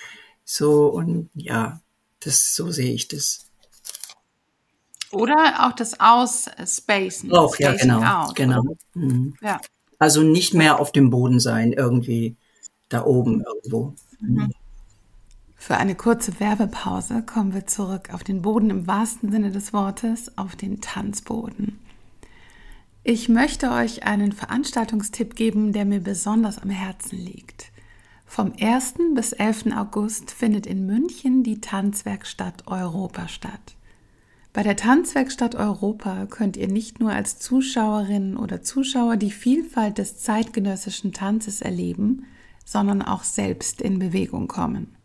so 0.45 0.87
und 0.87 1.29
ja, 1.35 1.81
das 2.21 2.55
so 2.55 2.71
sehe 2.71 2.93
ich 2.93 3.09
das. 3.09 3.45
Oder 5.11 5.67
auch 5.67 5.73
das 5.73 5.99
Ausspacen. 5.99 7.33
Auch, 7.33 7.57
ja, 7.59 7.73
genau, 7.73 8.01
out, 8.01 8.35
genau. 8.35 8.63
Mhm. 8.93 9.35
Ja. 9.41 9.59
Also 9.97 10.21
nicht 10.23 10.53
mehr 10.53 10.79
auf 10.79 10.91
dem 10.91 11.09
Boden 11.09 11.39
sein, 11.39 11.73
irgendwie 11.73 12.37
da 12.87 13.03
oben 13.03 13.43
irgendwo. 13.43 13.95
Mhm. 14.19 14.53
Für 15.61 15.75
eine 15.75 15.93
kurze 15.93 16.39
Werbepause 16.39 17.21
kommen 17.21 17.53
wir 17.53 17.67
zurück 17.67 18.13
auf 18.13 18.23
den 18.23 18.41
Boden 18.41 18.69
im 18.69 18.87
wahrsten 18.87 19.29
Sinne 19.29 19.51
des 19.51 19.73
Wortes, 19.73 20.35
auf 20.37 20.55
den 20.55 20.79
Tanzboden. 20.79 21.77
Ich 23.03 23.27
möchte 23.27 23.69
euch 23.71 24.03
einen 24.03 24.31
Veranstaltungstipp 24.31 25.35
geben, 25.35 25.73
der 25.73 25.83
mir 25.83 25.99
besonders 25.99 26.59
am 26.59 26.69
Herzen 26.69 27.17
liegt. 27.17 27.71
Vom 28.25 28.53
1. 28.59 28.95
bis 29.13 29.33
11. 29.33 29.67
August 29.75 30.31
findet 30.31 30.65
in 30.65 30.85
München 30.85 31.43
die 31.43 31.59
Tanzwerkstatt 31.59 32.67
Europa 32.67 33.27
statt. 33.27 33.75
Bei 34.53 34.63
der 34.63 34.77
Tanzwerkstatt 34.77 35.55
Europa 35.55 36.25
könnt 36.27 36.55
ihr 36.55 36.69
nicht 36.69 37.01
nur 37.01 37.11
als 37.11 37.37
Zuschauerinnen 37.37 38.37
oder 38.37 38.63
Zuschauer 38.63 39.17
die 39.17 39.31
Vielfalt 39.31 39.97
des 39.97 40.19
zeitgenössischen 40.19 41.11
Tanzes 41.11 41.61
erleben, 41.61 42.25
sondern 42.65 43.01
auch 43.01 43.23
selbst 43.23 43.81
in 43.81 43.99
Bewegung 43.99 44.47
kommen. 44.47 44.95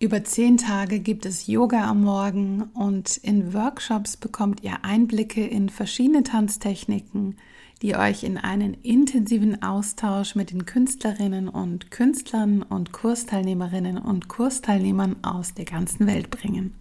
Über 0.00 0.24
zehn 0.24 0.56
Tage 0.56 0.98
gibt 0.98 1.24
es 1.24 1.46
Yoga 1.46 1.88
am 1.88 2.02
Morgen 2.02 2.64
und 2.74 3.16
in 3.16 3.54
Workshops 3.54 4.16
bekommt 4.16 4.62
ihr 4.64 4.84
Einblicke 4.84 5.46
in 5.46 5.68
verschiedene 5.68 6.24
Tanztechniken, 6.24 7.36
die 7.80 7.94
euch 7.94 8.24
in 8.24 8.36
einen 8.36 8.74
intensiven 8.74 9.62
Austausch 9.62 10.34
mit 10.34 10.50
den 10.50 10.66
Künstlerinnen 10.66 11.48
und 11.48 11.92
Künstlern 11.92 12.62
und 12.62 12.92
Kursteilnehmerinnen 12.92 13.96
und 13.96 14.28
Kursteilnehmern 14.28 15.16
aus 15.22 15.54
der 15.54 15.64
ganzen 15.64 16.06
Welt 16.08 16.30
bringen. 16.30 16.74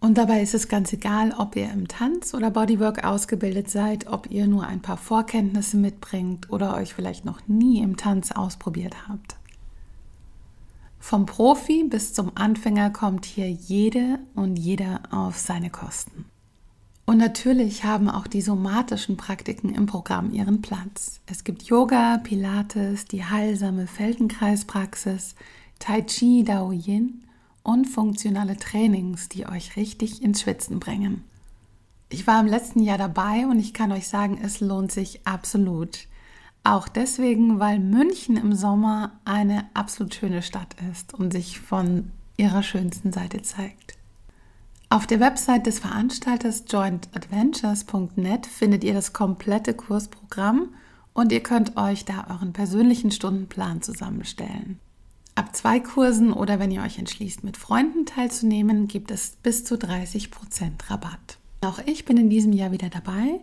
Und 0.00 0.18
dabei 0.18 0.42
ist 0.42 0.54
es 0.54 0.68
ganz 0.68 0.92
egal, 0.92 1.34
ob 1.38 1.56
ihr 1.56 1.70
im 1.70 1.88
Tanz 1.88 2.34
oder 2.34 2.50
Bodywork 2.50 3.04
ausgebildet 3.04 3.70
seid, 3.70 4.06
ob 4.06 4.30
ihr 4.30 4.46
nur 4.46 4.66
ein 4.66 4.82
paar 4.82 4.96
Vorkenntnisse 4.96 5.76
mitbringt 5.76 6.50
oder 6.50 6.74
euch 6.76 6.94
vielleicht 6.94 7.24
noch 7.24 7.46
nie 7.46 7.80
im 7.80 7.96
Tanz 7.96 8.32
ausprobiert 8.32 9.08
habt. 9.08 9.37
Vom 10.98 11.26
Profi 11.26 11.84
bis 11.84 12.12
zum 12.12 12.32
Anfänger 12.34 12.90
kommt 12.90 13.24
hier 13.24 13.50
jede 13.50 14.18
und 14.34 14.56
jeder 14.56 15.00
auf 15.10 15.38
seine 15.38 15.70
Kosten. 15.70 16.26
Und 17.06 17.16
natürlich 17.16 17.84
haben 17.84 18.10
auch 18.10 18.26
die 18.26 18.42
somatischen 18.42 19.16
Praktiken 19.16 19.74
im 19.74 19.86
Programm 19.86 20.30
ihren 20.30 20.60
Platz. 20.60 21.20
Es 21.24 21.42
gibt 21.42 21.62
Yoga, 21.62 22.18
Pilates, 22.18 23.06
die 23.06 23.24
heilsame 23.24 23.86
Feldenkreispraxis, 23.86 25.34
Tai 25.78 26.02
Chi, 26.02 26.44
Dao 26.44 26.70
Yin 26.70 27.24
und 27.62 27.86
funktionale 27.86 28.58
Trainings, 28.58 29.30
die 29.30 29.46
euch 29.46 29.76
richtig 29.76 30.22
ins 30.22 30.42
Schwitzen 30.42 30.80
bringen. 30.80 31.24
Ich 32.10 32.26
war 32.26 32.40
im 32.40 32.46
letzten 32.46 32.82
Jahr 32.82 32.98
dabei 32.98 33.46
und 33.46 33.58
ich 33.58 33.72
kann 33.72 33.92
euch 33.92 34.08
sagen, 34.08 34.38
es 34.42 34.60
lohnt 34.60 34.92
sich 34.92 35.26
absolut. 35.26 36.08
Auch 36.64 36.88
deswegen, 36.88 37.58
weil 37.60 37.78
München 37.78 38.36
im 38.36 38.52
Sommer 38.54 39.12
eine 39.24 39.66
absolut 39.74 40.14
schöne 40.14 40.42
Stadt 40.42 40.76
ist 40.92 41.14
und 41.14 41.32
sich 41.32 41.60
von 41.60 42.10
ihrer 42.36 42.62
schönsten 42.62 43.12
Seite 43.12 43.42
zeigt. 43.42 43.98
Auf 44.90 45.06
der 45.06 45.20
Website 45.20 45.66
des 45.66 45.80
Veranstalters 45.80 46.64
jointadventures.net 46.66 48.46
findet 48.46 48.84
ihr 48.84 48.94
das 48.94 49.12
komplette 49.12 49.74
Kursprogramm 49.74 50.74
und 51.12 51.30
ihr 51.32 51.42
könnt 51.42 51.76
euch 51.76 52.06
da 52.06 52.26
euren 52.30 52.54
persönlichen 52.54 53.10
Stundenplan 53.10 53.82
zusammenstellen. 53.82 54.78
Ab 55.34 55.54
zwei 55.54 55.78
Kursen 55.78 56.32
oder 56.32 56.58
wenn 56.58 56.70
ihr 56.70 56.82
euch 56.82 56.98
entschließt, 56.98 57.44
mit 57.44 57.56
Freunden 57.56 58.06
teilzunehmen, 58.06 58.88
gibt 58.88 59.10
es 59.10 59.36
bis 59.42 59.64
zu 59.64 59.74
30% 59.74 60.30
Rabatt. 60.88 61.38
Auch 61.60 61.80
ich 61.86 62.04
bin 62.04 62.16
in 62.16 62.30
diesem 62.30 62.52
Jahr 62.52 62.72
wieder 62.72 62.88
dabei 62.88 63.40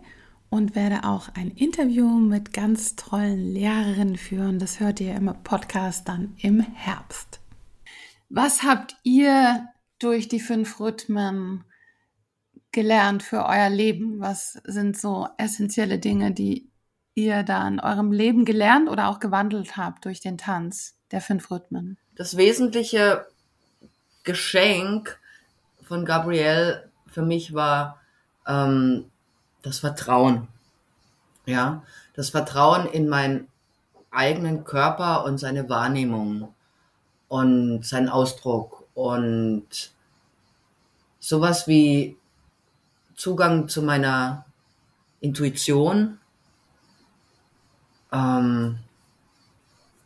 und 0.49 0.75
werde 0.75 1.03
auch 1.03 1.29
ein 1.35 1.51
Interview 1.51 2.07
mit 2.07 2.53
ganz 2.53 2.95
tollen 2.95 3.53
Lehrerinnen 3.53 4.17
führen. 4.17 4.59
Das 4.59 4.79
hört 4.79 4.99
ihr 4.99 5.15
im 5.15 5.33
Podcast 5.43 6.07
dann 6.07 6.35
im 6.41 6.59
Herbst. 6.61 7.39
Was 8.29 8.63
habt 8.63 8.95
ihr 9.03 9.67
durch 9.99 10.27
die 10.27 10.39
fünf 10.39 10.79
Rhythmen 10.79 11.63
gelernt 12.71 13.23
für 13.23 13.45
euer 13.45 13.69
Leben? 13.69 14.19
Was 14.19 14.53
sind 14.65 14.97
so 14.97 15.27
essentielle 15.37 15.99
Dinge, 15.99 16.31
die 16.31 16.69
ihr 17.15 17.43
da 17.43 17.67
in 17.67 17.79
eurem 17.79 18.11
Leben 18.11 18.45
gelernt 18.45 18.89
oder 18.89 19.07
auch 19.07 19.19
gewandelt 19.19 19.77
habt 19.77 20.05
durch 20.05 20.19
den 20.19 20.37
Tanz 20.37 20.97
der 21.11 21.21
fünf 21.21 21.49
Rhythmen? 21.49 21.97
Das 22.15 22.37
wesentliche 22.37 23.25
Geschenk 24.23 25.19
von 25.83 26.05
Gabrielle 26.05 26.89
für 27.07 27.21
mich 27.21 27.53
war 27.53 28.01
ähm, 28.47 29.05
das 29.65 29.79
Vertrauen. 29.79 30.47
Ja, 31.45 31.83
das 32.13 32.29
Vertrauen 32.29 32.87
in 32.87 33.09
meinen 33.09 33.47
eigenen 34.11 34.63
Körper 34.63 35.25
und 35.25 35.39
seine 35.39 35.67
Wahrnehmung. 35.69 36.53
und 37.27 37.83
seinen 37.83 38.07
Ausdruck 38.07 38.87
und 38.93 39.91
sowas 41.19 41.67
wie 41.67 42.17
Zugang 43.15 43.67
zu 43.67 43.81
meiner 43.81 44.45
Intuition, 45.21 46.19
ähm, 48.11 48.77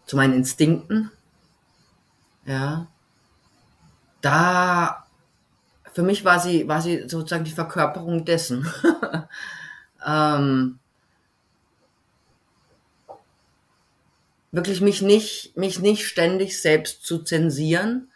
zu 0.06 0.16
meinen 0.16 0.34
Instinkten, 0.34 1.12
ja, 2.46 2.88
da 4.22 5.06
für 6.00 6.06
mich 6.06 6.24
war 6.24 6.40
sie, 6.40 6.66
war 6.66 6.82
sie 6.82 7.10
sozusagen 7.10 7.44
die 7.44 7.52
Verkörperung 7.52 8.24
dessen. 8.24 8.66
ähm, 10.08 10.80
wirklich 14.54 14.80
mich 14.80 15.02
nicht, 15.02 15.58
mich 15.58 15.80
nicht 15.80 16.08
ständig 16.08 16.62
selbst 16.62 17.06
zu 17.06 17.22
zensieren. 17.22 18.10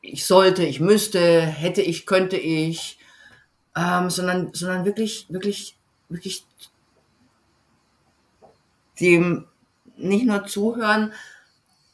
Ich 0.00 0.24
sollte, 0.24 0.64
ich 0.64 0.80
müsste, 0.80 1.42
hätte 1.42 1.82
ich, 1.82 2.06
könnte 2.06 2.38
ich, 2.38 2.98
ähm, 3.76 4.08
sondern, 4.08 4.54
sondern 4.54 4.86
wirklich, 4.86 5.26
wirklich, 5.28 5.76
wirklich 6.08 6.46
dem 8.98 9.46
nicht 9.98 10.24
nur 10.24 10.46
zuhören, 10.46 11.12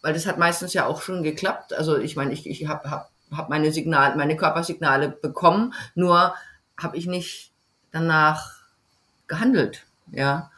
weil 0.03 0.15
das 0.15 0.27
hat 0.27 0.39
meistens 0.39 0.73
ja 0.73 0.87
auch 0.87 1.03
schon 1.03 1.23
geklappt. 1.23 1.73
Also 1.73 1.99
ich 1.99 2.17
meine, 2.17 2.33
ich, 2.33 2.49
ich 2.49 2.67
habe 2.67 2.91
hab, 2.91 3.11
hab 3.31 3.49
meine 3.49 3.73
Signale, 3.73 4.17
meine 4.17 4.37
Körpersignale 4.37 5.09
bekommen, 5.09 5.75
nur 5.95 6.35
habe 6.77 6.97
ich 6.97 7.07
nicht 7.07 7.53
danach 7.91 8.59
gehandelt, 9.27 9.85
ja. 10.13 10.51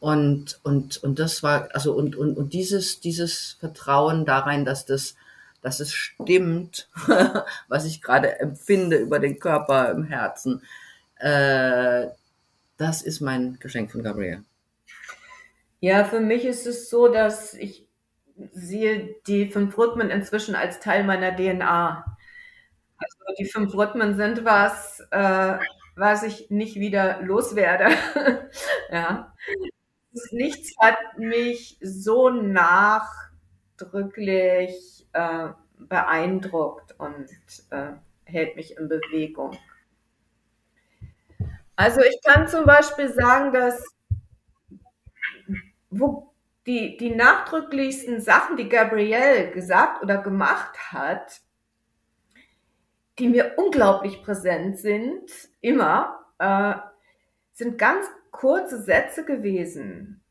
Und, 0.00 0.58
und, 0.64 1.02
und 1.04 1.20
das 1.20 1.44
war, 1.44 1.68
also, 1.74 1.94
und, 1.94 2.16
und, 2.16 2.36
und 2.36 2.52
dieses, 2.52 2.98
dieses 2.98 3.56
Vertrauen 3.60 4.24
da 4.24 4.40
rein, 4.40 4.64
dass 4.64 4.84
das, 4.84 5.14
dass 5.60 5.78
es 5.78 5.92
stimmt, 5.92 6.88
was 7.68 7.84
ich 7.84 8.02
gerade 8.02 8.40
empfinde 8.40 8.96
über 8.96 9.20
den 9.20 9.38
Körper 9.38 9.92
im 9.92 10.02
Herzen, 10.02 10.62
äh, 11.20 12.08
das 12.78 13.02
ist 13.02 13.20
mein 13.20 13.58
Geschenk 13.60 13.92
von 13.92 14.02
Gabriel. 14.02 14.42
Ja, 15.78 16.04
für 16.04 16.20
mich 16.20 16.44
ist 16.44 16.66
es 16.66 16.90
so, 16.90 17.06
dass 17.06 17.54
ich 17.54 17.86
sehe 18.52 19.16
die 19.26 19.50
fünf 19.50 19.76
Rhythmen 19.78 20.10
inzwischen 20.10 20.54
als 20.54 20.80
Teil 20.80 21.04
meiner 21.04 21.34
DNA. 21.34 22.04
Also 22.96 23.16
die 23.38 23.46
fünf 23.46 23.74
Rhythmen 23.74 24.16
sind 24.16 24.44
was, 24.44 25.00
äh, 25.10 25.58
was 25.96 26.22
ich 26.22 26.50
nicht 26.50 26.76
wieder 26.76 27.20
loswerde. 27.22 27.88
ja. 28.90 29.32
Nichts 30.30 30.74
hat 30.78 30.98
mich 31.16 31.78
so 31.80 32.28
nachdrücklich 32.30 35.06
äh, 35.12 35.48
beeindruckt 35.78 36.94
und 36.98 37.28
äh, 37.70 37.92
hält 38.24 38.56
mich 38.56 38.76
in 38.76 38.88
Bewegung. 38.88 39.56
Also 41.76 42.00
ich 42.02 42.20
kann 42.22 42.46
zum 42.48 42.64
Beispiel 42.66 43.12
sagen, 43.12 43.52
dass 43.52 43.82
wo 45.90 46.31
die, 46.66 46.96
die 46.96 47.14
nachdrücklichsten 47.14 48.20
Sachen, 48.20 48.56
die 48.56 48.68
Gabrielle 48.68 49.50
gesagt 49.50 50.02
oder 50.02 50.18
gemacht 50.18 50.92
hat, 50.92 51.40
die 53.18 53.28
mir 53.28 53.54
unglaublich 53.56 54.22
präsent 54.22 54.78
sind, 54.78 55.30
immer, 55.60 56.24
äh, 56.38 56.74
sind 57.52 57.78
ganz 57.78 58.06
kurze 58.30 58.82
Sätze 58.82 59.24
gewesen. 59.24 60.22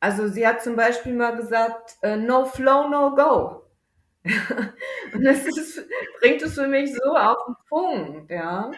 Also 0.00 0.28
sie 0.28 0.46
hat 0.46 0.62
zum 0.62 0.76
Beispiel 0.76 1.14
mal 1.14 1.36
gesagt, 1.36 1.96
äh, 2.02 2.16
no 2.16 2.44
flow, 2.44 2.88
no 2.88 3.14
go. 3.14 3.62
Und 5.14 5.24
das 5.24 5.46
ist, 5.46 5.84
bringt 6.20 6.42
es 6.42 6.54
für 6.54 6.66
mich 6.66 6.94
so 6.94 7.16
auf 7.16 7.38
den 7.46 7.56
Punkt, 7.68 8.30
ja. 8.30 8.70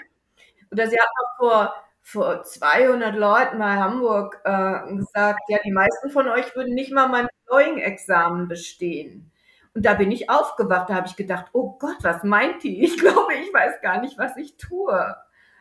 Oder 0.70 0.88
sie 0.88 0.98
hat 0.98 1.08
mal 1.16 1.36
vor 1.38 1.74
vor 2.10 2.42
200 2.42 3.14
Leuten 3.14 3.58
bei 3.58 3.76
Hamburg 3.76 4.40
äh, 4.42 4.94
gesagt, 4.96 5.40
ja, 5.48 5.58
die 5.62 5.72
meisten 5.72 6.08
von 6.08 6.26
euch 6.26 6.56
würden 6.56 6.72
nicht 6.74 6.90
mal 6.90 7.06
mein 7.06 7.28
Flowing-Examen 7.46 8.48
bestehen. 8.48 9.30
Und 9.74 9.84
da 9.84 9.92
bin 9.92 10.10
ich 10.10 10.30
aufgewacht, 10.30 10.88
da 10.88 10.94
habe 10.94 11.06
ich 11.06 11.16
gedacht, 11.16 11.48
oh 11.52 11.76
Gott, 11.78 11.98
was 12.00 12.24
meint 12.24 12.62
die? 12.62 12.82
Ich 12.82 12.96
glaube, 13.00 13.34
ich 13.34 13.52
weiß 13.52 13.82
gar 13.82 14.00
nicht, 14.00 14.16
was 14.16 14.38
ich 14.38 14.56
tue. 14.56 15.16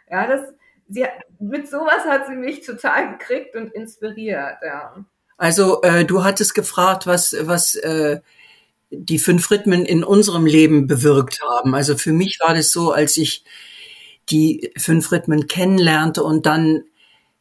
Ja, 0.10 0.25
das, 0.25 0.53
sie, 0.88 1.05
mit 1.38 1.67
sowas 1.67 2.05
hat 2.05 2.27
sie 2.27 2.36
mich 2.36 2.65
total 2.65 3.17
gekriegt 3.17 3.53
und 3.57 3.73
inspiriert, 3.73 4.60
ja. 4.63 5.03
Also 5.36 5.81
äh, 5.81 6.05
du 6.05 6.23
hattest 6.23 6.55
gefragt, 6.55 7.07
was, 7.07 7.36
was 7.41 7.75
äh, 7.75 8.21
die 8.89 9.19
fünf 9.19 9.51
Rhythmen 9.51 9.86
in 9.86 10.05
unserem 10.05 10.45
Leben 10.45 10.88
bewirkt 10.88 11.41
haben. 11.41 11.75
Also 11.75 11.97
für 11.97 12.13
mich 12.13 12.39
war 12.39 12.53
das 12.53 12.71
so, 12.71 12.93
als 12.93 13.17
ich 13.17 13.43
die 14.29 14.71
fünf 14.77 15.11
Rhythmen 15.11 15.47
kennenlernte 15.47 16.23
und 16.23 16.45
dann 16.45 16.83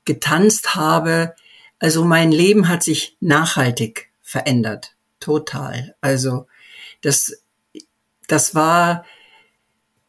getanzt 0.05 0.75
habe. 0.75 1.35
Also 1.79 2.05
mein 2.05 2.33
Leben 2.33 2.69
hat 2.69 2.83
sich 2.83 3.17
nachhaltig 3.21 4.11
verändert. 4.23 4.95
Total. 5.21 5.95
Also 6.01 6.47
das, 7.03 7.43
das 8.29 8.55
war, 8.55 9.05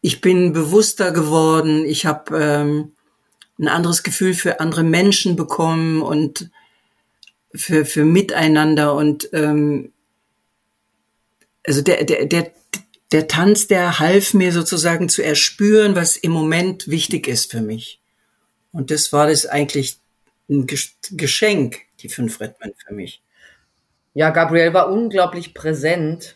ich 0.01 0.21
bin 0.21 0.53
bewusster 0.53 1.11
geworden. 1.11 1.85
Ich 1.85 2.05
habe 2.05 2.37
ähm, 2.37 2.93
ein 3.59 3.67
anderes 3.67 4.03
Gefühl 4.03 4.33
für 4.33 4.59
andere 4.59 4.83
Menschen 4.83 5.35
bekommen 5.35 6.01
und 6.01 6.51
für, 7.53 7.85
für 7.85 8.05
Miteinander 8.05 8.93
und 8.93 9.29
ähm, 9.33 9.91
also 11.65 11.81
der, 11.81 12.05
der, 12.05 12.25
der, 12.25 12.51
der 13.11 13.27
Tanz, 13.27 13.67
der 13.67 13.99
half 13.99 14.33
mir 14.33 14.51
sozusagen 14.51 15.09
zu 15.09 15.23
erspüren, 15.23 15.95
was 15.95 16.17
im 16.17 16.31
Moment 16.31 16.87
wichtig 16.87 17.27
ist 17.27 17.51
für 17.51 17.61
mich. 17.61 17.99
Und 18.71 18.91
das 18.91 19.13
war 19.13 19.27
das 19.27 19.45
eigentlich 19.45 19.99
ein 20.49 20.67
Geschenk, 20.67 21.79
die 21.99 22.09
fünf 22.09 22.39
Rhythmen 22.39 22.73
für 22.85 22.93
mich. 22.93 23.21
Ja, 24.13 24.29
Gabriel 24.31 24.73
war 24.73 24.91
unglaublich 24.91 25.53
präsent. 25.53 26.35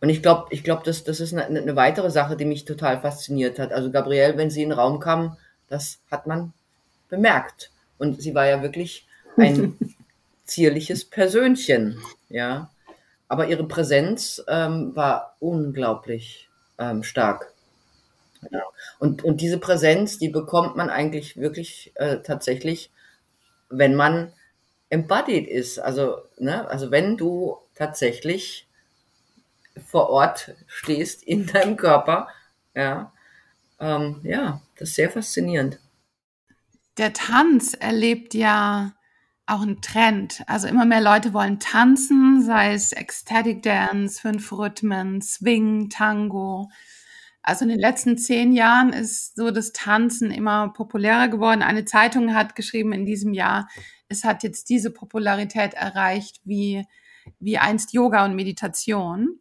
Und 0.00 0.08
ich 0.08 0.22
glaube, 0.22 0.46
ich 0.50 0.62
glaube, 0.62 0.82
das, 0.84 1.04
das 1.04 1.20
ist 1.20 1.32
eine, 1.32 1.46
eine, 1.46 1.76
weitere 1.76 2.10
Sache, 2.10 2.36
die 2.36 2.44
mich 2.44 2.64
total 2.64 3.00
fasziniert 3.00 3.58
hat. 3.58 3.72
Also 3.72 3.90
Gabriel, 3.90 4.36
wenn 4.36 4.50
sie 4.50 4.62
in 4.62 4.70
den 4.70 4.78
Raum 4.78 5.00
kam, 5.00 5.36
das 5.68 5.98
hat 6.10 6.26
man 6.26 6.52
bemerkt. 7.08 7.70
Und 7.98 8.22
sie 8.22 8.34
war 8.34 8.46
ja 8.46 8.62
wirklich 8.62 9.06
ein 9.36 9.76
zierliches 10.44 11.04
Persönchen, 11.04 11.98
ja 12.28 12.70
aber 13.28 13.48
ihre 13.48 13.64
Präsenz 13.64 14.42
ähm, 14.48 14.94
war 14.94 15.36
unglaublich 15.40 16.48
ähm, 16.78 17.02
stark. 17.02 17.52
Ja. 18.50 18.62
Und, 18.98 19.24
und 19.24 19.40
diese 19.40 19.58
Präsenz, 19.58 20.18
die 20.18 20.28
bekommt 20.28 20.76
man 20.76 20.90
eigentlich 20.90 21.36
wirklich 21.36 21.92
äh, 21.96 22.18
tatsächlich, 22.18 22.90
wenn 23.68 23.94
man 23.94 24.32
embodied 24.90 25.48
ist. 25.48 25.78
Also, 25.78 26.18
ne, 26.38 26.68
also 26.68 26.90
wenn 26.90 27.16
du 27.16 27.58
tatsächlich 27.74 28.68
vor 29.84 30.10
Ort 30.10 30.54
stehst 30.66 31.22
in 31.22 31.46
deinem 31.46 31.76
Körper, 31.76 32.28
ja, 32.74 33.12
ähm, 33.80 34.20
ja, 34.22 34.62
das 34.78 34.90
ist 34.90 34.94
sehr 34.94 35.10
faszinierend. 35.10 35.80
Der 36.98 37.12
Tanz 37.12 37.74
erlebt 37.74 38.32
ja 38.32 38.92
auch 39.46 39.62
ein 39.62 39.80
Trend. 39.80 40.42
Also 40.46 40.66
immer 40.66 40.84
mehr 40.84 41.00
Leute 41.00 41.32
wollen 41.32 41.60
tanzen, 41.60 42.42
sei 42.42 42.74
es 42.74 42.92
Ecstatic 42.92 43.62
Dance, 43.62 44.20
fünf 44.20 44.52
Rhythmen, 44.52 45.22
Swing, 45.22 45.88
Tango. 45.88 46.68
Also 47.42 47.64
in 47.64 47.70
den 47.70 47.78
letzten 47.78 48.18
zehn 48.18 48.52
Jahren 48.52 48.92
ist 48.92 49.36
so 49.36 49.52
das 49.52 49.72
Tanzen 49.72 50.32
immer 50.32 50.72
populärer 50.72 51.28
geworden. 51.28 51.62
Eine 51.62 51.84
Zeitung 51.84 52.34
hat 52.34 52.56
geschrieben 52.56 52.92
in 52.92 53.06
diesem 53.06 53.32
Jahr, 53.32 53.68
es 54.08 54.24
hat 54.24 54.42
jetzt 54.42 54.68
diese 54.68 54.90
Popularität 54.90 55.74
erreicht 55.74 56.40
wie, 56.44 56.84
wie 57.38 57.58
einst 57.58 57.92
Yoga 57.92 58.24
und 58.24 58.34
Meditation. 58.34 59.38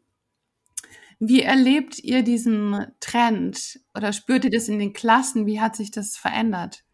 Wie 1.20 1.42
erlebt 1.42 1.98
ihr 2.00 2.24
diesen 2.24 2.86
Trend 3.00 3.80
oder 3.96 4.14
spürt 4.14 4.46
ihr 4.46 4.52
das 4.52 4.68
in 4.68 4.80
den 4.80 4.94
Klassen? 4.94 5.48
Wie 5.48 5.60
hat 5.60 5.76
sich 5.76 5.90
das 5.90 6.18
verändert? 6.18 6.85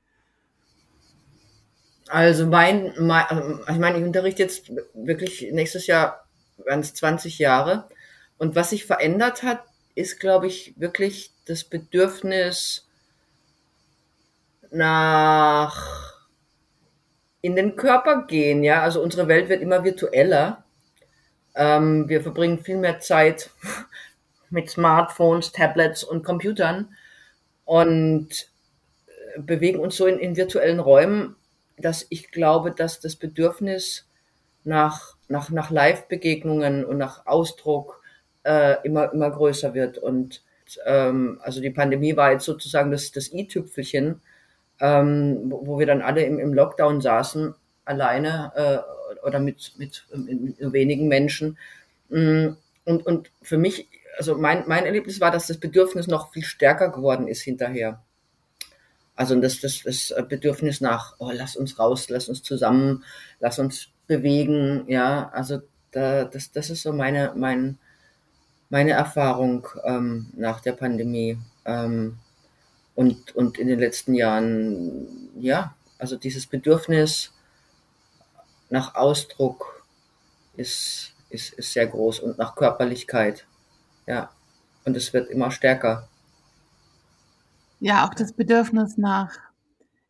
Also 2.12 2.46
mein, 2.46 2.94
mein 3.00 3.60
ich 3.70 3.78
meine, 3.78 3.98
ich 3.98 4.04
unterrichte 4.04 4.44
jetzt 4.44 4.70
wirklich 4.94 5.48
nächstes 5.54 5.88
Jahr 5.88 6.26
ganz 6.66 6.94
20 6.94 7.40
Jahre. 7.40 7.88
Und 8.38 8.54
was 8.54 8.72
sich 8.72 8.86
verändert 8.86 9.44
hat, 9.44 9.64
ist, 9.96 10.20
glaube 10.20 10.48
ich, 10.48 10.74
wirklich 10.78 11.32
das 11.46 11.64
Bedürfnis 11.64 12.86
nach 14.72 16.20
in 17.40 17.56
den 17.56 17.78
Körper 17.78 18.26
gehen, 18.28 18.66
ja. 18.66 18.82
Also 18.82 19.02
unsere 19.02 19.30
Welt 19.30 19.48
wird 19.48 19.62
immer 19.62 19.86
virtueller. 19.86 20.66
Ähm, 21.56 22.10
wir 22.10 22.22
verbringen 22.22 22.60
viel 22.60 22.78
mehr 22.78 23.00
Zeit 23.00 23.52
mit 24.50 24.70
Smartphones, 24.70 25.54
Tablets 25.54 26.04
und 26.04 26.26
Computern 26.26 26.94
und 27.64 28.50
bewegen 29.38 29.80
uns 29.80 29.96
so 29.96 30.08
in, 30.08 30.20
in 30.20 30.36
virtuellen 30.36 30.82
Räumen 30.82 31.38
dass 31.82 32.06
ich 32.10 32.32
glaube, 32.32 32.72
dass 32.72 33.00
das 33.00 33.16
Bedürfnis 33.16 34.08
nach, 34.64 35.16
nach, 35.28 35.50
nach 35.50 35.72
Live-Begegnungen 35.72 36.86
und 36.86 36.98
nach 36.98 37.26
Ausdruck 37.26 38.02
äh, 38.44 38.76
immer, 38.84 39.12
immer 39.12 39.32
größer 39.32 39.74
wird. 39.74 39.98
Und 39.98 40.44
ähm, 40.86 41.40
also 41.42 41.62
die 41.62 41.70
Pandemie 41.70 42.16
war 42.16 42.32
jetzt 42.32 42.46
sozusagen 42.46 42.92
das, 42.92 43.12
das 43.12 43.32
i-Tüpfelchen, 43.34 44.22
ähm, 44.80 45.52
wo, 45.52 45.68
wo 45.68 45.80
wir 45.80 45.86
dann 45.86 46.02
alle 46.02 46.24
im, 46.24 46.40
im 46.40 46.54
Lockdown 46.54 47.02
saßen, 47.02 47.56
alleine 47.86 48.52
äh, 48.56 49.26
oder 49.26 49.40
mit, 49.40 49.74
mit, 49.78 50.06
mit, 50.14 50.60
mit 50.60 50.74
wenigen 50.74 51.08
Menschen. 51.08 51.58
Mm, 52.10 52.50
und, 52.86 53.06
und 53.06 53.32
für 53.42 53.58
mich, 53.58 53.88
also 54.18 54.36
mein, 54.36 54.64
mein 54.68 54.86
Erlebnis 54.86 55.22
war, 55.22 55.32
dass 55.32 55.48
das 55.48 55.58
Bedürfnis 55.58 56.08
noch 56.08 56.32
viel 56.34 56.44
stärker 56.44 56.90
geworden 56.90 57.28
ist 57.28 57.42
hinterher. 57.42 58.02
Also 59.22 59.40
das, 59.40 59.60
das, 59.60 59.84
das 59.84 60.12
Bedürfnis 60.28 60.82
nach, 60.82 61.14
oh, 61.20 61.30
lass 61.32 61.56
uns 61.56 61.78
raus, 61.78 62.10
lass 62.10 62.28
uns 62.28 62.42
zusammen, 62.42 63.04
lass 63.40 63.60
uns 63.60 63.90
bewegen, 64.08 64.86
ja, 64.88 65.30
also 65.30 65.62
da, 65.92 66.24
das, 66.24 66.52
das 66.52 66.72
ist 66.72 66.82
so 66.82 66.92
meine, 66.92 67.32
mein, 67.36 67.78
meine 68.72 68.94
Erfahrung 68.94 69.68
ähm, 69.84 70.32
nach 70.36 70.60
der 70.60 70.72
Pandemie. 70.72 71.38
Ähm, 71.66 72.18
und, 72.96 73.36
und 73.36 73.60
in 73.60 73.68
den 73.68 73.78
letzten 73.78 74.16
Jahren, 74.16 75.30
ja, 75.40 75.76
also 76.00 76.16
dieses 76.16 76.48
Bedürfnis 76.48 77.32
nach 78.72 78.96
Ausdruck 78.96 79.86
ist, 80.58 81.14
ist, 81.30 81.54
ist 81.54 81.74
sehr 81.74 81.86
groß 81.86 82.22
und 82.22 82.40
nach 82.40 82.56
Körperlichkeit. 82.56 83.46
Ja, 84.08 84.32
und 84.84 84.98
es 84.98 85.14
wird 85.14 85.30
immer 85.30 85.52
stärker. 85.52 86.08
Ja, 87.84 88.08
auch 88.08 88.14
das 88.14 88.34
Bedürfnis 88.34 89.00
nach 89.00 89.36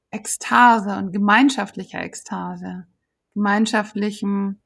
Ekstase 0.09 0.97
und 0.97 1.13
gemeinschaftlicher 1.13 2.01
Ekstase, 2.03 2.85
gemeinschaftlichem 3.33 4.59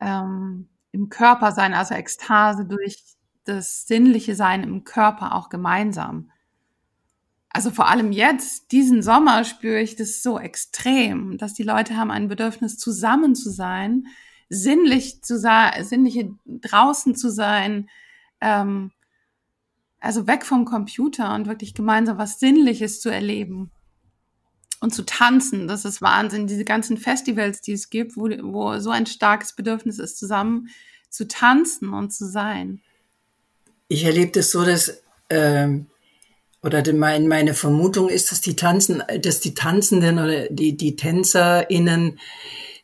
ähm, 0.00 0.68
im 0.92 1.08
Körper 1.08 1.52
sein, 1.52 1.72
also 1.72 1.94
Ekstase 1.94 2.66
durch 2.66 3.02
das 3.44 3.86
sinnliche 3.86 4.34
Sein 4.34 4.64
im 4.64 4.84
Körper 4.84 5.34
auch 5.34 5.48
gemeinsam. 5.48 6.30
Also 7.48 7.70
vor 7.70 7.88
allem 7.88 8.12
jetzt, 8.12 8.70
diesen 8.70 9.02
Sommer 9.02 9.44
spüre 9.44 9.80
ich 9.80 9.96
das 9.96 10.22
so 10.22 10.38
extrem, 10.38 11.38
dass 11.38 11.54
die 11.54 11.62
Leute 11.62 11.96
haben 11.96 12.10
ein 12.10 12.28
Bedürfnis, 12.28 12.76
zusammen 12.76 13.34
zu 13.34 13.48
sein, 13.48 14.08
sinnlich 14.50 15.22
zu 15.22 15.38
sein, 15.38 15.82
sinnliche 15.86 16.36
draußen 16.44 17.16
zu 17.16 17.30
sein, 17.30 17.88
ähm, 18.42 18.92
also 20.00 20.26
weg 20.26 20.44
vom 20.44 20.64
Computer 20.64 21.34
und 21.34 21.46
wirklich 21.46 21.74
gemeinsam 21.74 22.18
was 22.18 22.38
Sinnliches 22.38 23.00
zu 23.00 23.08
erleben 23.08 23.70
und 24.80 24.94
zu 24.94 25.04
tanzen. 25.04 25.68
Das 25.68 25.84
ist 25.84 26.02
Wahnsinn. 26.02 26.46
Diese 26.46 26.64
ganzen 26.64 26.96
Festivals, 26.96 27.60
die 27.60 27.72
es 27.72 27.90
gibt, 27.90 28.16
wo, 28.16 28.28
wo 28.28 28.78
so 28.78 28.90
ein 28.90 29.06
starkes 29.06 29.54
Bedürfnis 29.54 29.98
ist, 29.98 30.18
zusammen 30.18 30.68
zu 31.08 31.26
tanzen 31.26 31.92
und 31.92 32.12
zu 32.12 32.26
sein. 32.26 32.80
Ich 33.88 34.04
erlebe 34.04 34.32
das 34.32 34.50
so, 34.50 34.64
dass 34.64 35.02
ähm, 35.30 35.86
oder 36.62 36.82
mein, 36.92 37.28
meine 37.28 37.54
Vermutung 37.54 38.08
ist, 38.08 38.32
dass 38.32 38.40
die 38.40 38.56
Tanzen, 38.56 39.02
dass 39.20 39.40
die 39.40 39.54
Tanzenden 39.54 40.18
oder 40.18 40.48
die, 40.48 40.76
die 40.76 40.96
TänzerInnen, 40.96 42.18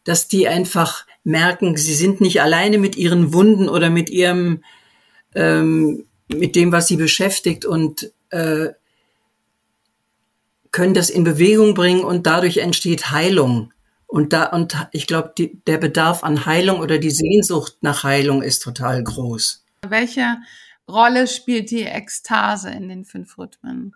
dass 0.05 0.29
die 0.29 0.47
einfach 0.47 1.07
merken, 1.25 1.77
sie 1.77 1.95
sind 1.95 2.21
nicht 2.21 2.41
alleine 2.41 2.79
mit 2.79 2.97
ihren 2.97 3.33
Wunden 3.33 3.69
oder 3.69 3.91
mit 3.91 4.09
ihrem 4.11 4.63
ähm, 5.35 6.05
mit 6.35 6.57
dem, 6.57 6.73
was 6.73 6.89
sie 6.89 6.97
beschäftigt 6.97 7.65
und 7.65 8.13
äh, 8.31 8.69
können 10.71 10.95
das 10.95 11.11
in 11.11 11.25
Bewegung 11.25 11.75
bringen 11.75 12.03
und 12.03 12.27
dadurch 12.27 12.59
entsteht 12.59 13.11
Heilung. 13.11 13.73
Und 14.07 14.33
da, 14.33 14.47
und 14.47 14.77
ich 14.93 15.07
glaube, 15.07 15.33
der 15.39 15.79
Bedarf 15.79 16.23
an 16.23 16.45
Heilung 16.45 16.81
oder 16.81 16.99
die 16.99 17.11
Sehnsucht 17.11 17.79
nach 17.81 18.05
Heilung 18.05 18.43
ist 18.43 18.61
total 18.61 19.03
groß. 19.03 19.65
Welche 19.89 20.37
Rolle 20.89 21.27
spielt 21.27 21.71
die 21.71 21.85
Ekstase 21.85 22.71
in 22.71 22.89
den 22.89 23.05
fünf 23.05 23.39
Rhythmen? 23.39 23.95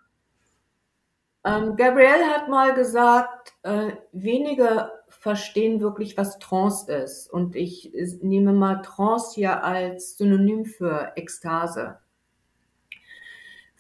Ähm, 1.45 1.77
Gabrielle 1.77 2.27
hat 2.27 2.49
mal 2.49 2.75
gesagt, 2.75 3.53
äh, 3.63 3.93
wenige 4.13 4.91
verstehen 5.09 5.81
wirklich, 5.81 6.17
was 6.17 6.39
Trance 6.39 6.91
ist. 6.93 7.31
Und 7.31 7.55
ich 7.57 7.93
nehme 8.23 8.53
mal 8.53 8.83
Trance 8.83 9.35
hier 9.35 9.63
als 9.63 10.17
Synonym 10.17 10.65
für 10.65 11.13
Ekstase. 11.17 11.99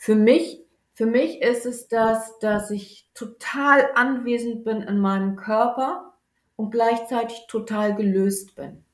Für 0.06 0.14
mich, 0.14 0.60
für 0.94 1.04
mich 1.04 1.42
ist 1.42 1.66
es 1.66 1.88
das, 1.88 2.38
dass 2.38 2.70
ich 2.70 3.08
total 3.12 3.88
anwesend 3.96 4.62
bin 4.62 4.80
in 4.82 5.00
meinem 5.00 5.34
Körper 5.34 6.14
und 6.54 6.70
gleichzeitig 6.70 7.48
total 7.48 7.96
gelöst 7.96 8.54
bin. 8.54 8.84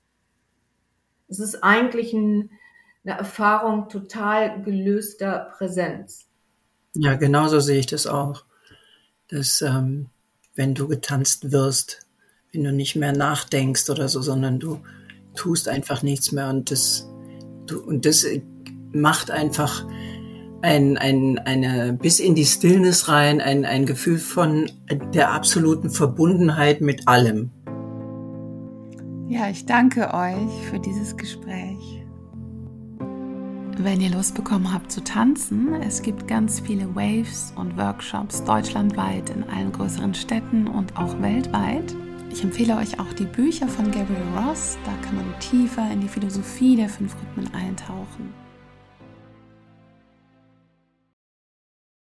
Es 1.29 1.39
ist 1.39 1.63
eigentlich 1.63 2.15
ein, 2.15 2.49
eine 3.05 3.19
Erfahrung 3.19 3.91
total 3.91 4.63
gelöster 4.63 5.53
Präsenz. 5.59 6.31
Ja, 6.95 7.13
genauso 7.17 7.61
sehe 7.61 7.81
ich 7.81 7.87
das 7.87 8.07
auch. 8.07 8.47
Dass, 9.29 9.61
ähm, 9.61 10.09
wenn 10.55 10.75
du 10.75 10.89
getanzt 10.89 11.53
wirst, 11.53 12.07
wenn 12.53 12.65
du 12.65 12.73
nicht 12.73 12.97
mehr 12.97 13.13
nachdenkst 13.13 13.91
oder 13.91 14.09
so, 14.09 14.23
sondern 14.23 14.59
du 14.59 14.81
tust 15.35 15.69
einfach 15.69 16.03
nichts 16.03 16.33
mehr 16.33 16.49
und 16.49 16.71
das, 16.71 17.07
du, 17.67 17.83
und 17.83 18.07
das 18.07 18.25
macht 18.95 19.31
einfach 19.31 19.85
ein, 20.63 20.97
ein, 20.97 21.39
eine, 21.41 21.93
bis 21.93 22.21
in 22.21 22.35
die 22.35 22.45
Stillness 22.45 23.09
rein, 23.09 23.41
ein, 23.41 23.65
ein 23.65 23.85
Gefühl 23.85 24.19
von 24.19 24.71
der 25.13 25.33
absoluten 25.33 25.91
Verbundenheit 25.91 26.81
mit 26.81 27.07
allem. 27.09 27.51
Ja, 29.29 29.49
ich 29.49 29.67
danke 29.67 30.13
euch 30.15 30.69
für 30.71 30.79
dieses 30.79 31.17
Gespräch. 31.17 32.03
Wenn 33.79 34.01
ihr 34.01 34.11
Lust 34.11 34.35
bekommen 34.35 34.73
habt 34.73 34.93
zu 34.93 35.03
tanzen, 35.03 35.75
es 35.83 36.03
gibt 36.03 36.29
ganz 36.29 36.61
viele 36.61 36.95
Waves 36.95 37.53
und 37.57 37.77
Workshops 37.77 38.45
deutschlandweit 38.45 39.31
in 39.31 39.45
allen 39.45 39.73
größeren 39.73 40.15
Städten 40.15 40.69
und 40.69 40.97
auch 40.97 41.21
weltweit. 41.23 41.95
Ich 42.31 42.45
empfehle 42.45 42.77
euch 42.77 43.01
auch 43.01 43.13
die 43.15 43.25
Bücher 43.25 43.67
von 43.67 43.87
Gabriel 43.91 44.23
Ross, 44.37 44.77
da 44.85 44.93
kann 45.05 45.17
man 45.17 45.41
tiefer 45.41 45.91
in 45.91 46.03
die 46.03 46.09
Philosophie 46.09 46.77
der 46.77 46.89
fünf 46.89 47.15
Rhythmen 47.17 47.53
eintauchen. 47.55 48.42